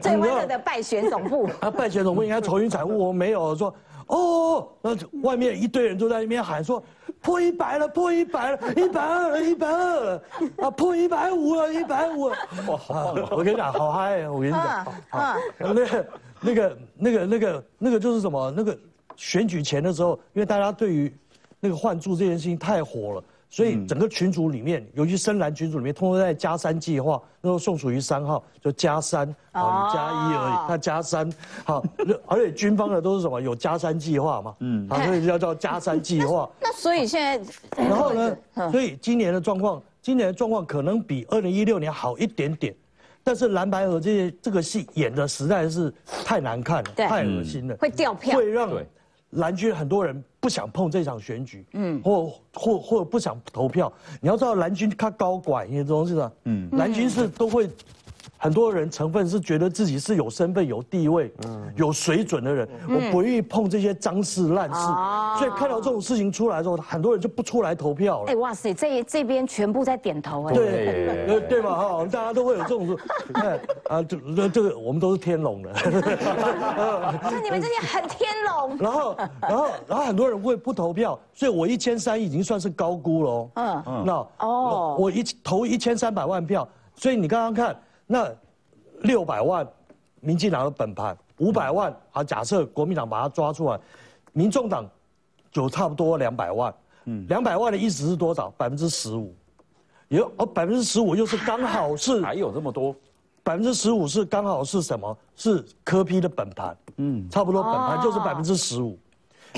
[0.00, 1.46] 最欢乐的败选总部。
[1.60, 3.74] 啊，败选总部应该愁云惨雾，我们没有说
[4.06, 6.82] 哦，那外面一堆人都在那边喊说
[7.20, 10.22] 破一百了，破一百了，一百二了，一百二了，
[10.56, 12.36] 啊，破一百五了，一百五了，
[12.66, 12.80] 哇！
[13.30, 14.32] 我跟你讲，好嗨啊！
[14.32, 16.06] 我跟你讲，啊，那个
[16.40, 18.50] 那个那个那个那个就是什么？
[18.56, 18.74] 那个
[19.16, 21.14] 选举前的时候，因为大家对于
[21.64, 23.24] 那个换注这件事情太火了。
[23.50, 27.22] 所以整个群组里面，尤其深蓝群组里面，通通在加三计划。
[27.40, 31.32] 那时候宋楚瑜三号就加三，好，你加一而已，他加三，
[31.64, 31.84] 好，
[32.26, 36.50] 而且军方的都是什么有加三计划嘛，嗯，好，所以叫叫加三计划。
[36.60, 37.52] 那所以现在，
[37.84, 38.36] 然后呢，
[38.72, 42.74] 所以今年的状况，今年的状况可能比二零一六年好一点点，
[43.22, 48.84] 但是蓝白河这些这个戏演的实在是太难看了，太恶心了，会掉票会让对
[49.34, 53.92] 蓝军很多人不想碰这场选举，嗯，或或或不想投票。
[54.20, 56.32] 你要知道蓝军他高管，你懂是吧？
[56.44, 57.68] 嗯，蓝军是都会。
[58.44, 61.32] 很多人成分是觉得自己是有身份、有地位、
[61.76, 64.80] 有水准的人，我不愿意碰这些脏事烂事，
[65.38, 68.36] 所以看到这种事情出来之后，很多人就不出来投票了哎。
[68.36, 70.52] 哇塞，这这边全部在点头哎。
[70.52, 72.98] 对，对对嘛哈，大家都会有这种，
[73.32, 75.72] 哎啊，这这这个我们都是天龙的，
[77.22, 78.76] 那 你们这些很天龙。
[78.76, 83.82] 然后然后然后很多人会不投票，所以我一千三已经算是高估了嗯。
[83.86, 87.74] 嗯那哦我一投一千三百万票，所以你刚刚看
[88.06, 88.30] 那
[89.02, 89.66] 六百万，
[90.20, 93.78] 民进党的本盘五百万啊，假设国民党把它抓出来，
[94.32, 94.88] 民众党
[95.52, 98.50] 有差不多两百万，嗯，两百万的意思是多少？
[98.56, 99.34] 百分之十五，
[100.08, 102.94] 也哦百分之十五又是刚好是 还有这么多，
[103.42, 105.16] 百分之十五是刚好是什么？
[105.36, 108.98] 是科批的本盘，嗯，差不多本盘就是百分之十五。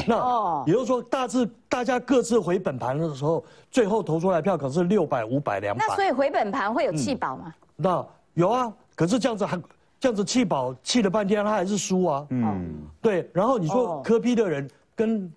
[0.07, 5.83] 那也就是说，大致大家各自回本盘的时候，最后投出来票可是六百、五百、两百。
[5.89, 7.55] 那所以回本盘会有弃保吗？
[7.77, 9.61] 那有啊，可是这样子还
[9.99, 12.27] 这样子弃保弃了半天，他还是输啊。
[12.31, 12.71] 嗯，
[13.01, 13.29] 对。
[13.33, 15.33] 然后你说哦科批的人跟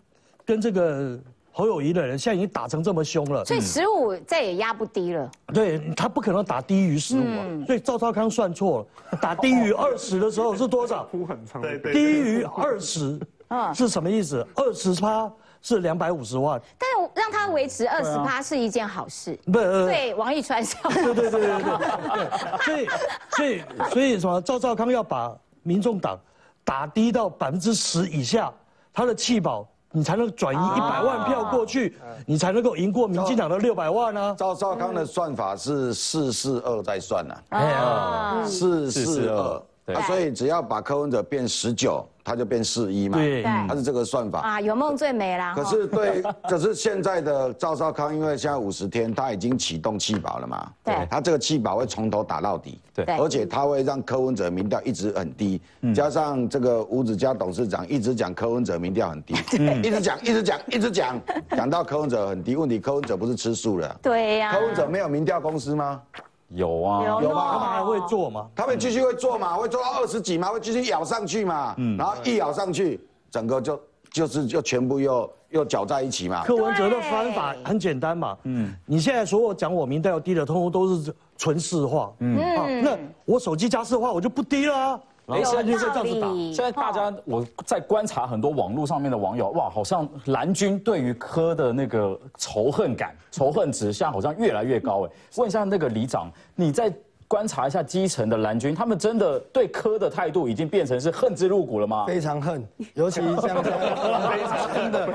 [0.45, 1.17] 跟这个
[1.51, 5.31] 侯友谊的人，现在已经打成这么凶了，所以十五再也压不低了。
[5.53, 11.05] 对他不可能打低于十五啊，所以赵超康算错了， 打低于二十的时候是多少？
[11.12, 11.62] 哭很长，
[11.93, 14.45] 低于二十，啊，是什么意思？
[14.55, 15.31] 二十趴
[15.62, 19.38] 是两百五十万，但是让他维持二十趴是一件好事。
[19.45, 22.88] 不，对王一川上，对对对对对， 所以
[23.30, 24.41] 所以所以什么？
[24.41, 26.17] 赵少康要把民众党
[26.63, 28.52] 打低到百分之十以下，
[28.93, 29.67] 他的弃保。
[29.91, 34.36] 你才能转移一百万票过去，你才能够赢过民进党的六百万呢。
[34.38, 39.63] 赵少康的算法是四四二在算呢，啊，四四二。
[39.95, 44.41] 啊，所以只要把柯文哲变十九，他就变四一嘛，对，他是这个算法。
[44.41, 44.62] 啊。
[44.62, 45.54] 有梦最美啦。
[45.56, 55.62] 可是对， 可是现在的赵少康，因为现在五十天，他已经启动弃保了嘛，对，他这个弃保会从头打到底，对，而且他会让柯文哲民调一直很低，
[55.95, 59.34] 加上这个吴子嘉董事长一直讲柯文哲民调很低，
[59.84, 61.19] 一直讲，一直讲，一直讲，
[61.52, 63.99] 讲到柯文哲很低，问题柯文哲不是吃素了？
[64.02, 66.02] 对呀，柯文哲没有民调公司吗？
[66.49, 67.51] 有啊，有啊？
[67.53, 68.47] 他们还会做吗？
[68.55, 69.55] 他们继续会做嘛？
[69.55, 70.49] 会做到二十几嘛？
[70.49, 71.75] 会继续咬上去嘛？
[71.77, 73.79] 嗯，然后一咬上去，整个就
[74.12, 76.43] 就是就全部又又搅在一起嘛。
[76.43, 84.99] 柯文哲的方法很简单嘛，嗯，你现在所有讲我民调低的，通通都是纯市话，嗯，啊那我手机加市话，我就不低了。
[85.43, 86.27] 现在就这样子打。
[86.53, 95.11] 现在大家我在观察很多网络上面的网友，哇，好像蓝军对于柯的那个仇恨感、仇恨值，现在好像越来越高哎。
[95.37, 96.93] 问一下那个里长，你在
[97.29, 102.05] 观察一下基层的蓝军，他们真的对柯的态度已经变成是恨之入骨了吗？
[102.07, 103.63] 非常恨，尤其像这样，
[104.73, 105.07] 真的，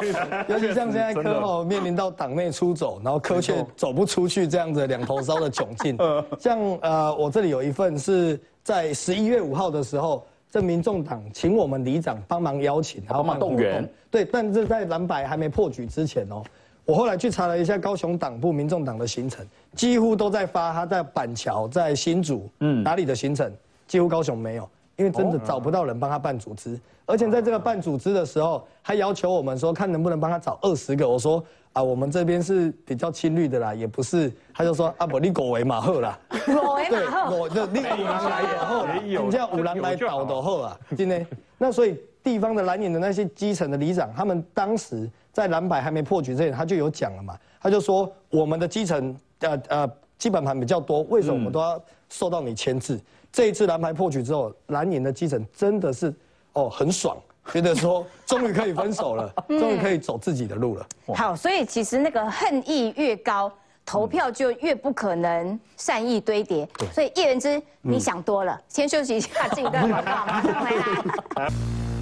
[0.49, 5.99] 尤其像现在 柯哦面临到党内出走，然后柯却走不出去这样子两头烧的窘境。
[6.41, 8.41] 像呃，我这里有一份是。
[8.65, 13.87] 在十一月五号的时候，这民众党请我们里长帮忙邀请，帮忙动员。
[14.11, 16.43] 对，但是在蓝白还没破局之前哦，
[16.85, 23.51] 我后来去查了一下高雄党部民众党的行程，几乎都在发他在板桥、在新竹，嗯，哪里的行程，
[23.87, 31.43] 几乎高雄没有，因为真的找不到人帮他办组织，而且在这个办组织的时候，还要求我们说看能不能帮他找二十个，我说。
[31.75, 36.17] 啊，我们这边是比较青绿的啦，也不是，他就说啊，不，你狗为马后啦，
[36.47, 41.27] 狗为马后，我就 你五郎来的后，你叫五郎来倒的后啊，今天，
[41.59, 52.99] 那所以地方的蓝营的那些基层的里长，他们当时在蓝白还没破局之前，他就有讲了嘛，他就说我们的基层呃呃基本盘比较多，为什么我们都要受到你牵制？
[53.31, 56.15] 这一次蓝白破局之后，蓝营的基层真的是
[56.55, 57.15] 哦很爽。
[57.53, 60.87] 觉得说终于可以分手了， 终于可以走自己的路了。
[61.15, 63.53] 好，所以其实那个恨意越高，
[63.85, 66.67] 投票就越不可能善意堆叠。
[66.91, 68.59] 所以叶元之，你想多了。
[68.67, 71.49] 先休息一下，进一段广告，马上回来。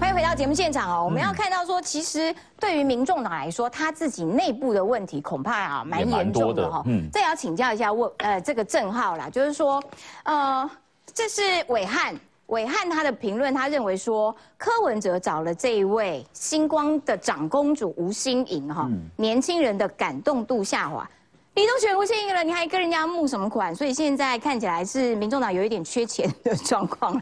[0.00, 1.04] 欢迎回到节目现场哦。
[1.04, 6.82] 我们要看到说，其实对于民众党来说，他自己内部的问题恐怕啊蛮严重的哈。
[6.86, 9.82] 嗯，这要请教一下问呃这个郑浩啦，就是说
[10.24, 10.70] 呃
[11.12, 12.14] 这是伟汉。
[12.46, 21.06] 伟汉他的评论，他认为说柯文哲找了这一位星光的长公主吴心颖哈，年轻人的感动度下滑。
[21.54, 23.74] 你都选吴心颖了，你还跟人家募什么款？
[23.74, 27.20] 所以现在看起来是民众党有一点缺钱的状况。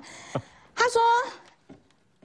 [0.73, 1.03] 他说，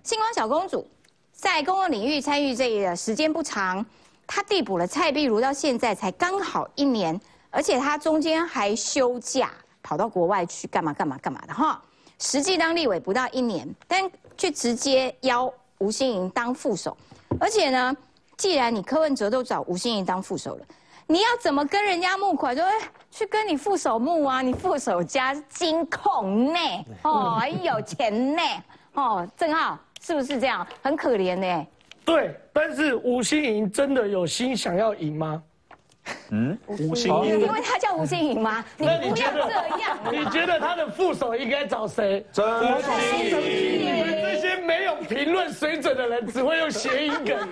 [0.03, 0.87] 星光小公主
[1.31, 3.85] 在公共领域参与这个时间不长，
[4.25, 7.19] 她递补了蔡碧如到现在才刚好一年，
[7.51, 9.51] 而且她中间还休假
[9.83, 11.79] 跑到国外去干嘛干嘛干嘛的哈。
[12.17, 16.95] 实际当立委不到一年，但却直接邀吴欣盈当副手，
[17.39, 17.95] 而且呢，
[18.37, 20.65] 既然你柯文哲都找吴欣盈当副手了，
[21.07, 22.55] 你要怎么跟人家募款？
[22.55, 22.63] 就
[23.11, 26.59] 去跟你副手募啊，你副手家金控呢？
[27.03, 28.41] 哦，有钱呢？
[28.93, 30.67] 哦，正浩是不是这样？
[30.81, 31.67] 很可怜呢。
[32.03, 35.43] 对，但是吴心莹真的有心想要赢吗？
[36.31, 38.65] 嗯，吴心颖，因为他叫吴心颖吗？
[38.75, 39.99] 你不要这样。
[40.11, 42.25] 你觉得他的副手应该找谁？
[42.35, 43.90] 吴欣颖。
[44.71, 47.37] 没有评论水准的人，只会用谐音梗。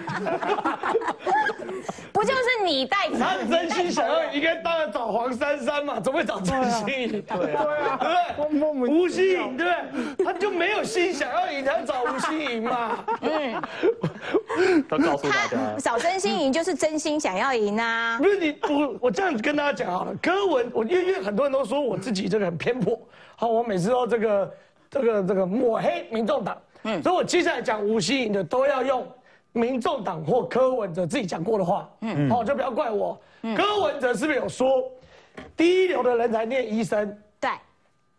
[2.13, 3.09] 不就是你带？
[3.17, 7.21] 他真心想要，应该当然找黄珊珊嘛，怎么会找郑欣颖？
[7.21, 7.97] 对啊，
[8.37, 8.89] 对不对？
[8.89, 10.25] 吴心颖，对不对？
[10.25, 13.05] 他就没有心想要赢，他找吴心颖嘛。
[13.21, 13.61] 嗯。
[14.89, 18.17] 他告诉大家，找真心赢就是真心想要赢啊。
[18.17, 20.15] 不是你，我我这样子跟大家讲好了。
[20.21, 22.97] 柯文，我因为因为很多人都说我自己这个很偏颇，
[23.35, 24.53] 好，我每次都这个
[24.89, 29.07] 这个这个抹黑民众党，嗯，所以我接下来讲吴欣颖的都要用
[29.51, 33.19] 民众党或柯文哲自己讲过的话，嗯，好，就不要怪我。
[33.55, 34.83] 柯文哲是不是有说，
[35.55, 37.17] 第一流的人才念医生？
[37.39, 37.49] 对。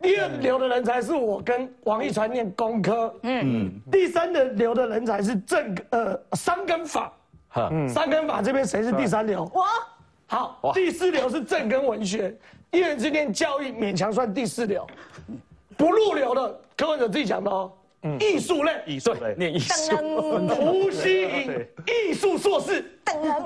[0.01, 7.13] 第二流的人才是我跟王一传念工科，嗯，第三的流的人才是正呃三根法，
[7.87, 9.51] 三根法这边谁是第三流？
[9.55, 9.65] 我。
[10.27, 12.35] 好，第四流是正跟文学，
[12.71, 14.87] 一人之念教育勉强算第四流，
[15.77, 17.71] 不入流的柯文哲自己讲的哦。
[18.19, 19.95] 艺术类，艺术类，念艺术。
[20.59, 22.85] 吴希颖，艺术硕士。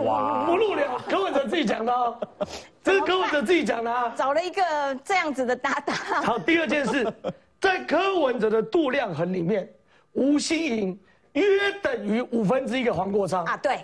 [0.05, 2.17] 哇，不录了，柯文哲自己讲的哦。
[2.83, 4.15] 这是柯文哲自己讲的啊。
[4.17, 4.63] 找了一个
[5.05, 5.97] 这样子的搭档。
[5.97, 7.13] 好，第二件事，
[7.61, 9.69] 在柯文哲的度量衡里面，
[10.13, 11.01] 吴希颖
[11.33, 11.43] 约
[11.83, 13.79] 等于五分之一个黄国昌啊，对。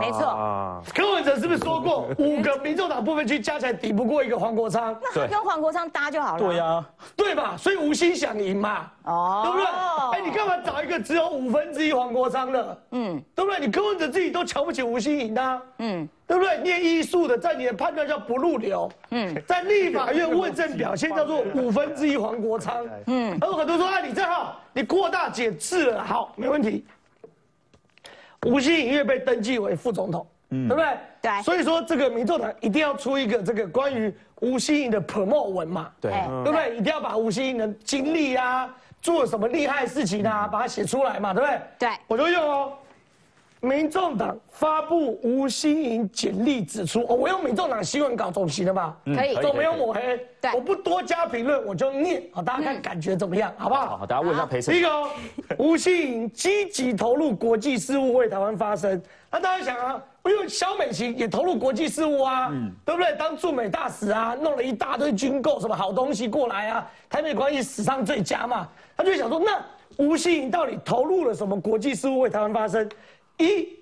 [0.00, 4.98] 没错，柯文哲是不是说过五个民众党部分区加起来抵不过一个黄国昌？
[5.00, 6.38] 那他跟黄国昌搭就好了。
[6.38, 6.84] 对呀，
[7.16, 7.56] 对吧？
[7.56, 9.66] 所以吴昕想赢嘛，哦，对不对？
[10.12, 12.82] 哎，你干嘛找一个只有五分之一黄国昌的？
[12.90, 13.60] 嗯，对不对？
[13.60, 16.58] 你柯文哲自己都瞧不起吴昕赢的，嗯，对不对？
[16.58, 26.84] 念艺术的，在你的判断叫不入流，嗯，在立法院问政表现叫做 五分之一黄国昌，嗯，有很多说啊，你这号，你扩大解释了，好，没问题。
[28.46, 30.86] 吴欣颖因为被登记为副总统，对不对？
[31.20, 31.42] 对。
[31.42, 36.12] 所以说这个民众党一定要出一个这个关于吴欣颖的 promo 文嘛，对，
[36.44, 36.76] 对不对？
[36.76, 38.72] 一定要把吴欣颖的经历啊，
[39.02, 41.60] 做了什么厉害事情啊，把它写出来嘛，对不对？
[41.78, 41.88] 对。
[42.06, 42.72] 我就用哦。
[43.60, 48.96] 民众党发布吴新颖简历指出，哦，我用民众党新闻稿总行了吧？
[49.04, 50.24] 可以，总没有抹黑。
[50.40, 53.96] 对，我不多加评论，我就念，好，大家看感觉怎么样，好不好？
[53.98, 54.72] 好，大家问一下陪审。
[54.72, 54.88] 第一个，
[55.58, 59.00] 吴新颖积极投入国际事务，为台湾发声。
[59.30, 62.52] 那大家想啊，因为肖美琴也投入国际事务啊，
[62.84, 63.12] 对不对？
[63.16, 68.68] 当驻美大使啊，弄了一大堆军购什么好东西过来啊，台美关系史上最佳嘛。
[68.96, 69.60] 他就想说，那
[69.96, 72.88] 吴新颖到底投入了什么国际事务，为台湾发声？
[73.38, 73.78] 一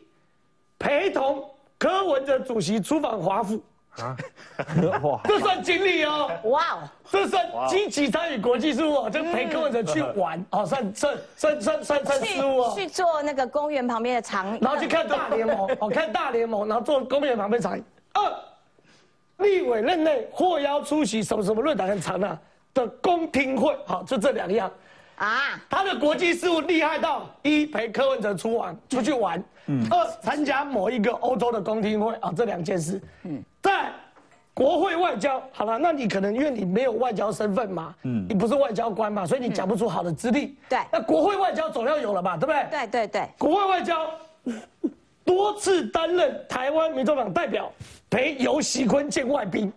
[0.78, 1.48] 陪同
[1.78, 3.62] 柯文哲主席出访华府
[3.96, 4.14] 啊，
[5.02, 17.78] 哇，这算经历哦，哇哦，这算积极参与国际事务哦，就陪柯文哲去玩哦，算算算算算算事务哦，去做那个公园旁边的长，然后去看大联盟，哦，看大联盟，然后做公园旁边长。
[18.12, 18.34] 二，
[19.38, 22.38] 立委任内获邀出席什么什么论坛很长的
[22.74, 24.70] 的公听会，好，就这两样。
[25.16, 33.90] 啊，他的国际事务厉害到一陪柯文哲出玩出去玩，嗯，二参加某一个欧洲的公听会啊，这两件事，嗯，在
[34.52, 42.66] 国会外交好了，那你可能因为你没有外交身份嘛，嗯，你不是外交官嘛，所以你讲不出好的资历，对，那国会外交总要有了吧，对不对？
[42.70, 44.10] 对对对，国会外交
[45.24, 47.72] 多次担任台湾民众党代表，
[48.08, 49.72] 陪尤喜坤见外宾，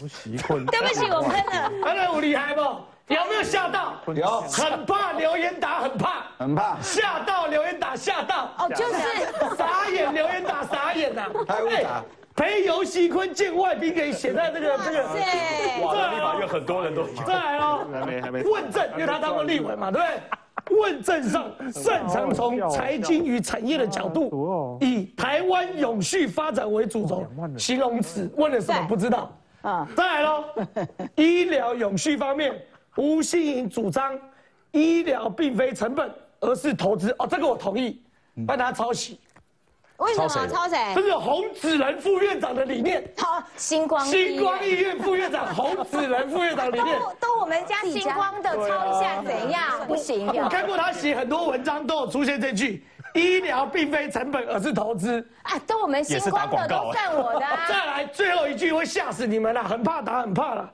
[0.00, 2.62] 尤喜坤， 对不起，我喷了，喷了，我厉害不？
[3.08, 3.94] 有没有吓到？
[4.14, 8.50] 有，很怕留言打，很怕，很怕，吓到留言打，吓到。
[8.58, 11.26] 哦，就是傻眼，留言打傻眼呐。
[11.46, 12.02] 太复杂。
[12.34, 15.04] 陪游戏坤见外宾，可以写在这个这个。
[15.82, 17.06] 哇，立法院很多人都。
[17.24, 18.42] 再来哦，还没还没。
[18.42, 20.76] 问政，因为他当过立委嘛，对不对？
[20.76, 27.24] 问政上擅长从财经与产业的角度，以台湾永续发展为主轴，
[27.56, 29.30] 形容词问了什么不知道
[29.62, 29.86] 啊？
[29.96, 30.44] 再来喽，
[31.14, 32.52] 医疗永续方面。
[32.96, 34.18] 吴欣颖主张，
[34.72, 37.14] 医疗并非成本，而是投资。
[37.18, 38.02] 哦，这个我同意，
[38.46, 39.20] 帮他抄袭。
[39.98, 40.76] 为什么抄谁？
[40.94, 43.02] 这是洪子仁副院长的理念。
[43.16, 46.98] 好，星光星光医院副院长洪子仁副院长理念。
[46.98, 49.86] 都都我们家星光的，抄一下怎样？
[49.86, 50.26] 不行。
[50.26, 52.84] 我看过他写很多文章，都有出现这句：
[53.14, 55.26] 医疗并非成本，而是投资。
[55.44, 57.46] 啊，都我们星光的都算我的。
[57.66, 60.70] 再来最后一句会吓死你们了，很怕打，很怕了。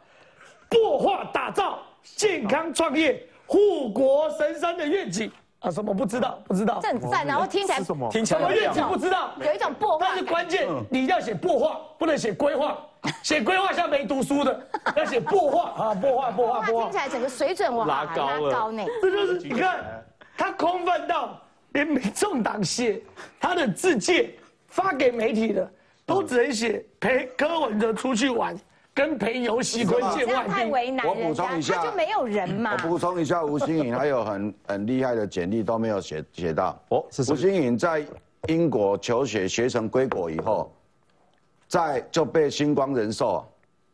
[0.68, 1.79] 破化打造。
[2.03, 5.31] 健康创业、护国神山的愿景
[5.61, 5.71] 啊？
[5.71, 6.39] 什么不知道？
[6.47, 6.81] 不知道。
[6.81, 8.11] 正赞，然后听起来什么？
[8.11, 9.31] 听起来什么愿景不知道？
[9.41, 10.07] 有一种破化。
[10.07, 12.79] 但是关键，你要写破化，不能写规划。
[13.25, 15.95] 写规划像没读书的， 要写破化啊！
[15.95, 16.85] 破化，破化，破化。
[16.85, 18.73] 听起来整个水准往拉高了。
[19.01, 20.05] 这就是你看，
[20.39, 21.37] 他空泛到
[21.73, 23.03] 连民众党写
[23.41, 24.33] 他的字界
[24.69, 25.69] 发给媒体的，
[26.07, 28.57] 都只能写陪柯文哲出去玩。
[28.95, 32.72] 跟陪游戏关见外太为难我补充一下，他就没有人嘛。
[32.84, 36.78] 我补充一下，吴新颖还有很很厉害的简历都没有写写到。
[36.88, 38.05] 哦，吴新颖在
[38.49, 40.70] 英国求学学成归国以后，
[41.68, 43.43] 在就被星光人寿、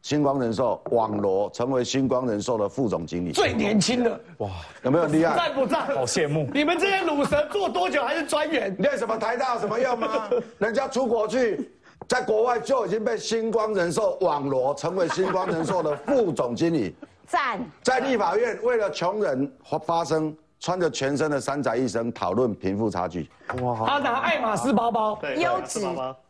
[0.03, 3.31] 星光人寿网罗成为星光人寿的副总经理。
[3.31, 4.51] 最年轻的哇，
[4.83, 5.37] 有没有厉害？
[5.37, 5.79] 在不在？
[5.95, 6.49] 好羡慕。
[6.53, 8.75] 你们这些卤蛇做多久还是专员？
[8.79, 10.29] 练什么台大有什么用吗？
[10.59, 11.71] 人家出国去。
[12.09, 16.97] 在国外就已经被星光人寿网罗，成为星光人寿的副总经理。
[17.27, 17.61] 赞。
[17.83, 19.53] 在立法院为了穷人
[19.85, 23.29] 发声，穿着全身的三宅一生讨论贫富差距。
[23.61, 23.85] 哇！
[23.87, 25.87] 他拿爱马仕包包，优质。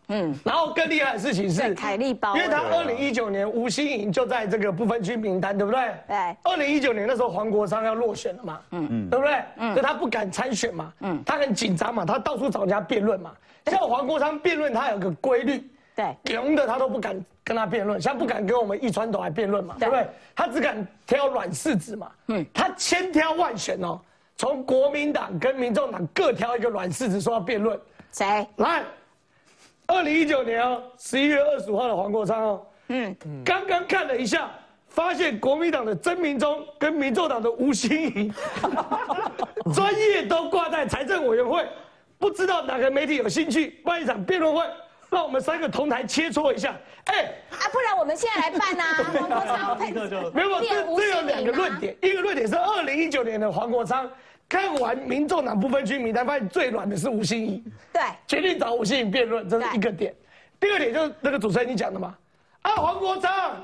[0.08, 5.80] 嗯，然后更厉害的事情是凯利包，因为他二零一九年吴欣颖就在这个不分区名单，对不对？
[6.08, 6.16] 对。
[6.42, 9.34] 二零一九年那时候黄国昌要落选了嘛，嗯嗯，对不对？
[9.58, 13.30] 嗯，所以他不敢参选嘛，嗯，他很紧张嘛，他到处找人家辩论嘛。
[13.68, 19.88] 像黄国昌辩论，他有个规律，对，赢的他都不敢跟他辩论，像不敢跟我们一川斗来辩论嘛，对。
[19.88, 20.06] 不对？
[20.34, 24.00] 他只敢挑软柿子嘛，嗯，他千挑万选哦，
[24.36, 27.78] 从国民党跟民众党各挑一个软柿子说要辩论，
[28.12, 28.46] 谁？
[28.56, 28.82] 来？
[29.86, 34.50] 二零一九年哦，十一月二十五号的黄国昌哦，嗯，刚刚看了一下，
[34.86, 38.32] 发现国民党的曾明忠跟民众党的吴欣怡，
[39.74, 41.66] 专业都挂在财政委员会，
[42.18, 44.62] 不知道哪个媒体有兴趣办一场辩论会，
[45.10, 46.76] 让我们三个同台切磋一下。
[47.04, 49.92] 哎，啊，不然我们现在来办呐， 黄国昌配
[50.32, 54.10] 没有，这这有两个论点，一个论点是二零一九年的黄国昌。
[54.48, 57.62] 看完民众党不分区名单，发现最软的是吴欣怡，
[57.92, 60.14] 对，决定找吴欣怡辩论，这是一个点。
[60.58, 62.16] 第二点就是那个主持人你讲的嘛，
[62.62, 63.54] 啊，黄国昌，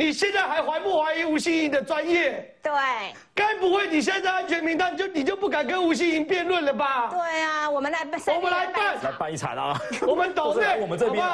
[0.00, 2.54] 你现在还怀不怀疑吴欣怡的专业？
[2.62, 2.72] 对，
[3.34, 7.08] 该不会你现在安全名单就你就不敢跟吴欣怡辩论了吧？
[7.10, 9.80] 对啊，我们来办，我们来办，来办一场啊！
[10.06, 11.26] 我们懂对， 我们这边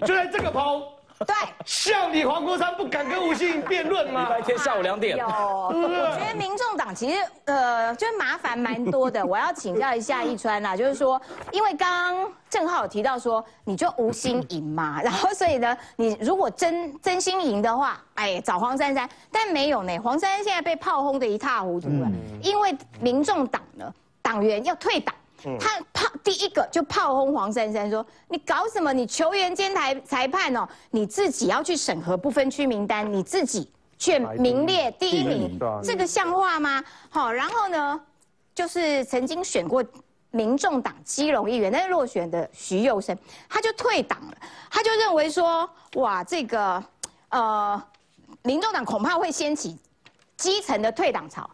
[0.00, 0.82] 就在这个棚。
[1.26, 1.34] 对，
[1.66, 4.22] 像你黄国昌不敢跟吴欣颖辩论吗？
[4.24, 5.18] 礼拜天下午两点。
[5.18, 5.72] 有，我
[6.18, 9.24] 觉得民众党其实呃， 就是麻烦蛮多的。
[9.24, 11.20] 我要请教一下一川啦， 就是说，
[11.52, 22.10] 因为刚刚郑浩有提到说，你就吴欣颖嘛， 然后所以呢，你如果真真心赢的话，哎，找黄珊珊，但没有呢，黄珊珊现在被炮轰的一塌糊涂了，
[22.42, 23.92] 因为民众党呢
[24.22, 25.14] 党员要退党。
[25.58, 28.92] 他炮第一个就炮轰黄珊珊说：“你搞什么？
[28.92, 36.82] 你球员兼裁裁判哦，你自己要去审核不分区名单，你自己却名列第一名，这个像话吗？
[37.08, 38.00] 好，然后呢，
[38.54, 39.84] 就是曾经选过
[40.30, 43.16] 民众党基隆议员，但是落选的徐佑生，
[43.48, 44.36] 他就退党了。
[44.70, 46.82] 他就认为说，哇，这个
[47.30, 47.82] 呃，
[48.42, 49.76] 民众党恐怕会掀起
[50.36, 51.48] 基层的退党潮。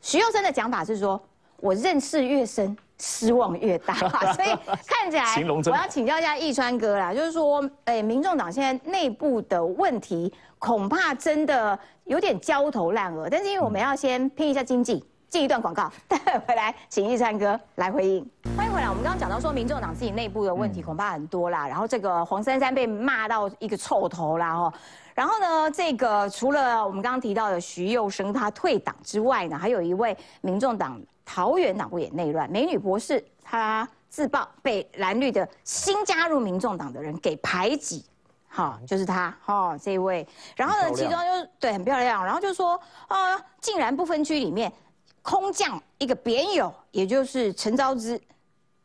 [0.00, 1.20] 徐佑生的讲法是说，
[1.56, 3.94] 我认识越深。”失望越大，
[4.32, 4.48] 所以
[4.86, 13.28] 看起来我要请教一下易川哥啦，就是说，哎，民众党现在内部的问题恐怕真的有点焦头烂额。
[13.28, 18.26] 但是因为我们要先拼一下经济，进一段广告， 待会回来请易川哥来回应。
[18.56, 24.72] 欢迎回来，我们刚刚讲到说，民众党自己内部的问题恐怕很多啦，然后这个黄珊珊被骂到一个臭头啦，哦，
[25.14, 30.98] 然后呢，这个除了我们刚刚提到的徐佑生他退党之外呢，还有一位民众党。
[31.26, 38.02] 桃园党部也内乱，美女博士她自曝被蓝绿的新加入民众党的人给排挤，
[38.48, 40.26] 好，就是她，哈，这一位。
[40.54, 44.72] 然后呢，其中就对很漂亮，然后就说啊，竟然不分区里面
[45.20, 48.18] 空降一个扁友，也就是陈昭之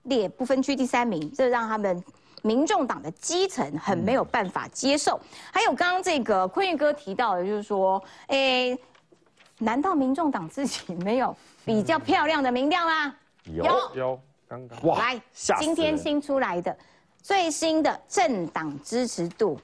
[0.04, 2.04] 列不分区第三名，这让他们
[2.42, 5.20] 民众党的基层很没有办法接受。
[5.54, 8.76] 还有刚刚这个坤玉哥提到的，就是说，哎，
[9.62, 11.36] 难道民众党自己没有？
[11.64, 13.16] 比较漂亮的民调吗？
[13.46, 15.22] 有有，刚刚哇，来，
[15.60, 16.76] 今天新出来的
[17.22, 19.60] 最新的政党支持度，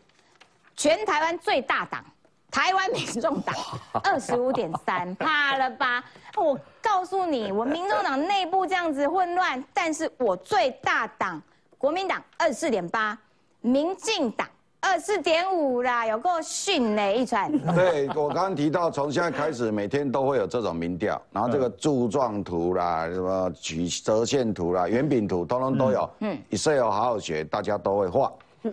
[0.75, 2.05] 全台湾最大党
[2.51, 3.55] 台湾民众党
[4.03, 6.03] 二十五点三， 怕了吧？
[6.35, 11.41] 我告诉你， 我民众党内部这样子混乱，但是我最大党
[11.77, 13.17] 国民党二十四点八，
[13.61, 14.47] 民进党。
[14.79, 17.51] 二四点五啦，有够逊嘞，一传。
[17.73, 26.09] 对我刚刚提到，从现在开始每天都会有这种民调，然后这个柱状图啦、什么曲折线图啦、圆饼图，通通都有。
[26.19, 28.31] 嗯，Excel 好好学，大家都会画。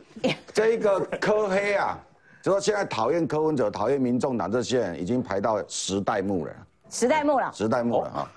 [0.53, 1.99] 这个科黑啊，
[2.43, 6.53] 就说现在讨厌柯文哲、讨厌民众党这些人，已经排到时代目了。
[6.91, 7.51] 时代目了。
[7.53, 8.31] 时代目了啊。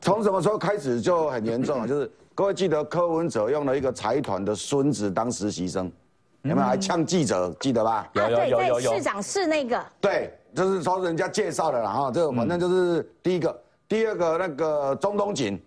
[0.00, 1.88] 从什么时候开始就很严重了？
[1.88, 5.90] 就是各位记得柯文哲用了一个财团的孙子当实习生。
[6.48, 7.54] 有没有还呛记者？
[7.60, 8.08] 记得吧？
[8.14, 8.94] 有有有有有。
[8.94, 9.84] 市长是那个。
[10.00, 15.60] 对，就是说人家介绍的啦哈，这个反正就是第一个，第二个那个中东锦，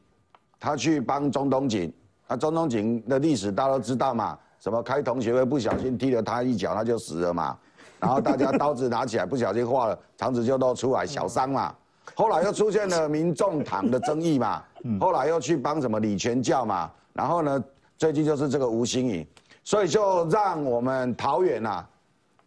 [0.59, 1.93] 他去帮中东锦，
[2.27, 7.57] 那中东锦的历史大家都知道嘛，什么开同学会不小心踢了他一脚，他就死了嘛，
[7.99, 11.73] 然后大家刀子拿起来不小心划了，肠子就露出来，小伤嘛。
[12.15, 14.63] 后来又出现了民众党的争议嘛，
[14.99, 17.63] 后来又去帮什么李全教嘛，然后呢，
[17.97, 19.27] 最近就是这个吴兴颖。
[19.64, 21.86] 所以就让我们桃园呐，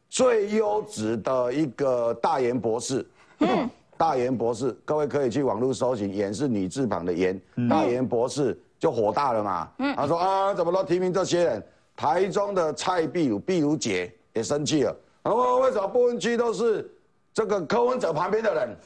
[0.09, 3.07] 最优质的一个大研博士，
[3.97, 9.69] 大研博士，各位可以去网络搜寻，研是女字旁的研，大研博士就火大了嘛。
[9.97, 11.67] 他说啊，怎么都提名这些人？
[11.97, 14.97] 台中的蔡碧如、碧如姐也生气了。
[15.23, 16.93] 他说为什么不分区都是
[17.33, 18.77] 这个柯文哲旁边的人？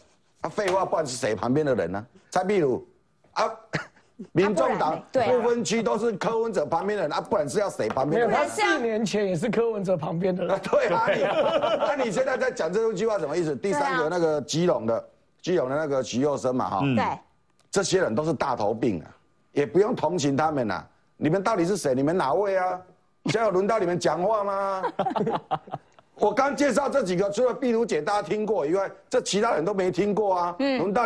[0.42, 2.06] 啊，废话，不然是谁旁边的人呢？
[2.30, 2.86] 蔡壁如
[3.32, 3.50] 啊，
[4.32, 8.36] 民众党不分区都是柯文哲旁边的人啊，不然是要谁旁边的人？
[8.36, 10.60] 他四年前也是柯文哲旁边的人啊。
[10.70, 11.22] 对啊， 你
[11.86, 13.54] 那你现在在讲这句话什么意思？
[13.54, 15.08] 第三个那个基隆的
[15.40, 17.04] 基隆的那个徐佑生嘛，哈，对，
[17.70, 19.06] 这些人都是大头病啊，
[19.52, 20.84] 也不用同情他们啊。
[21.16, 21.94] 你们到底是谁？
[21.94, 22.80] 你们哪位啊？
[23.26, 24.82] 现在有轮到你们讲话吗？
[26.14, 30.56] 我刚介绍这几个，除了碧如姐大家听过以外，这其他人都没听过啊。
[30.58, 30.96] 轮到。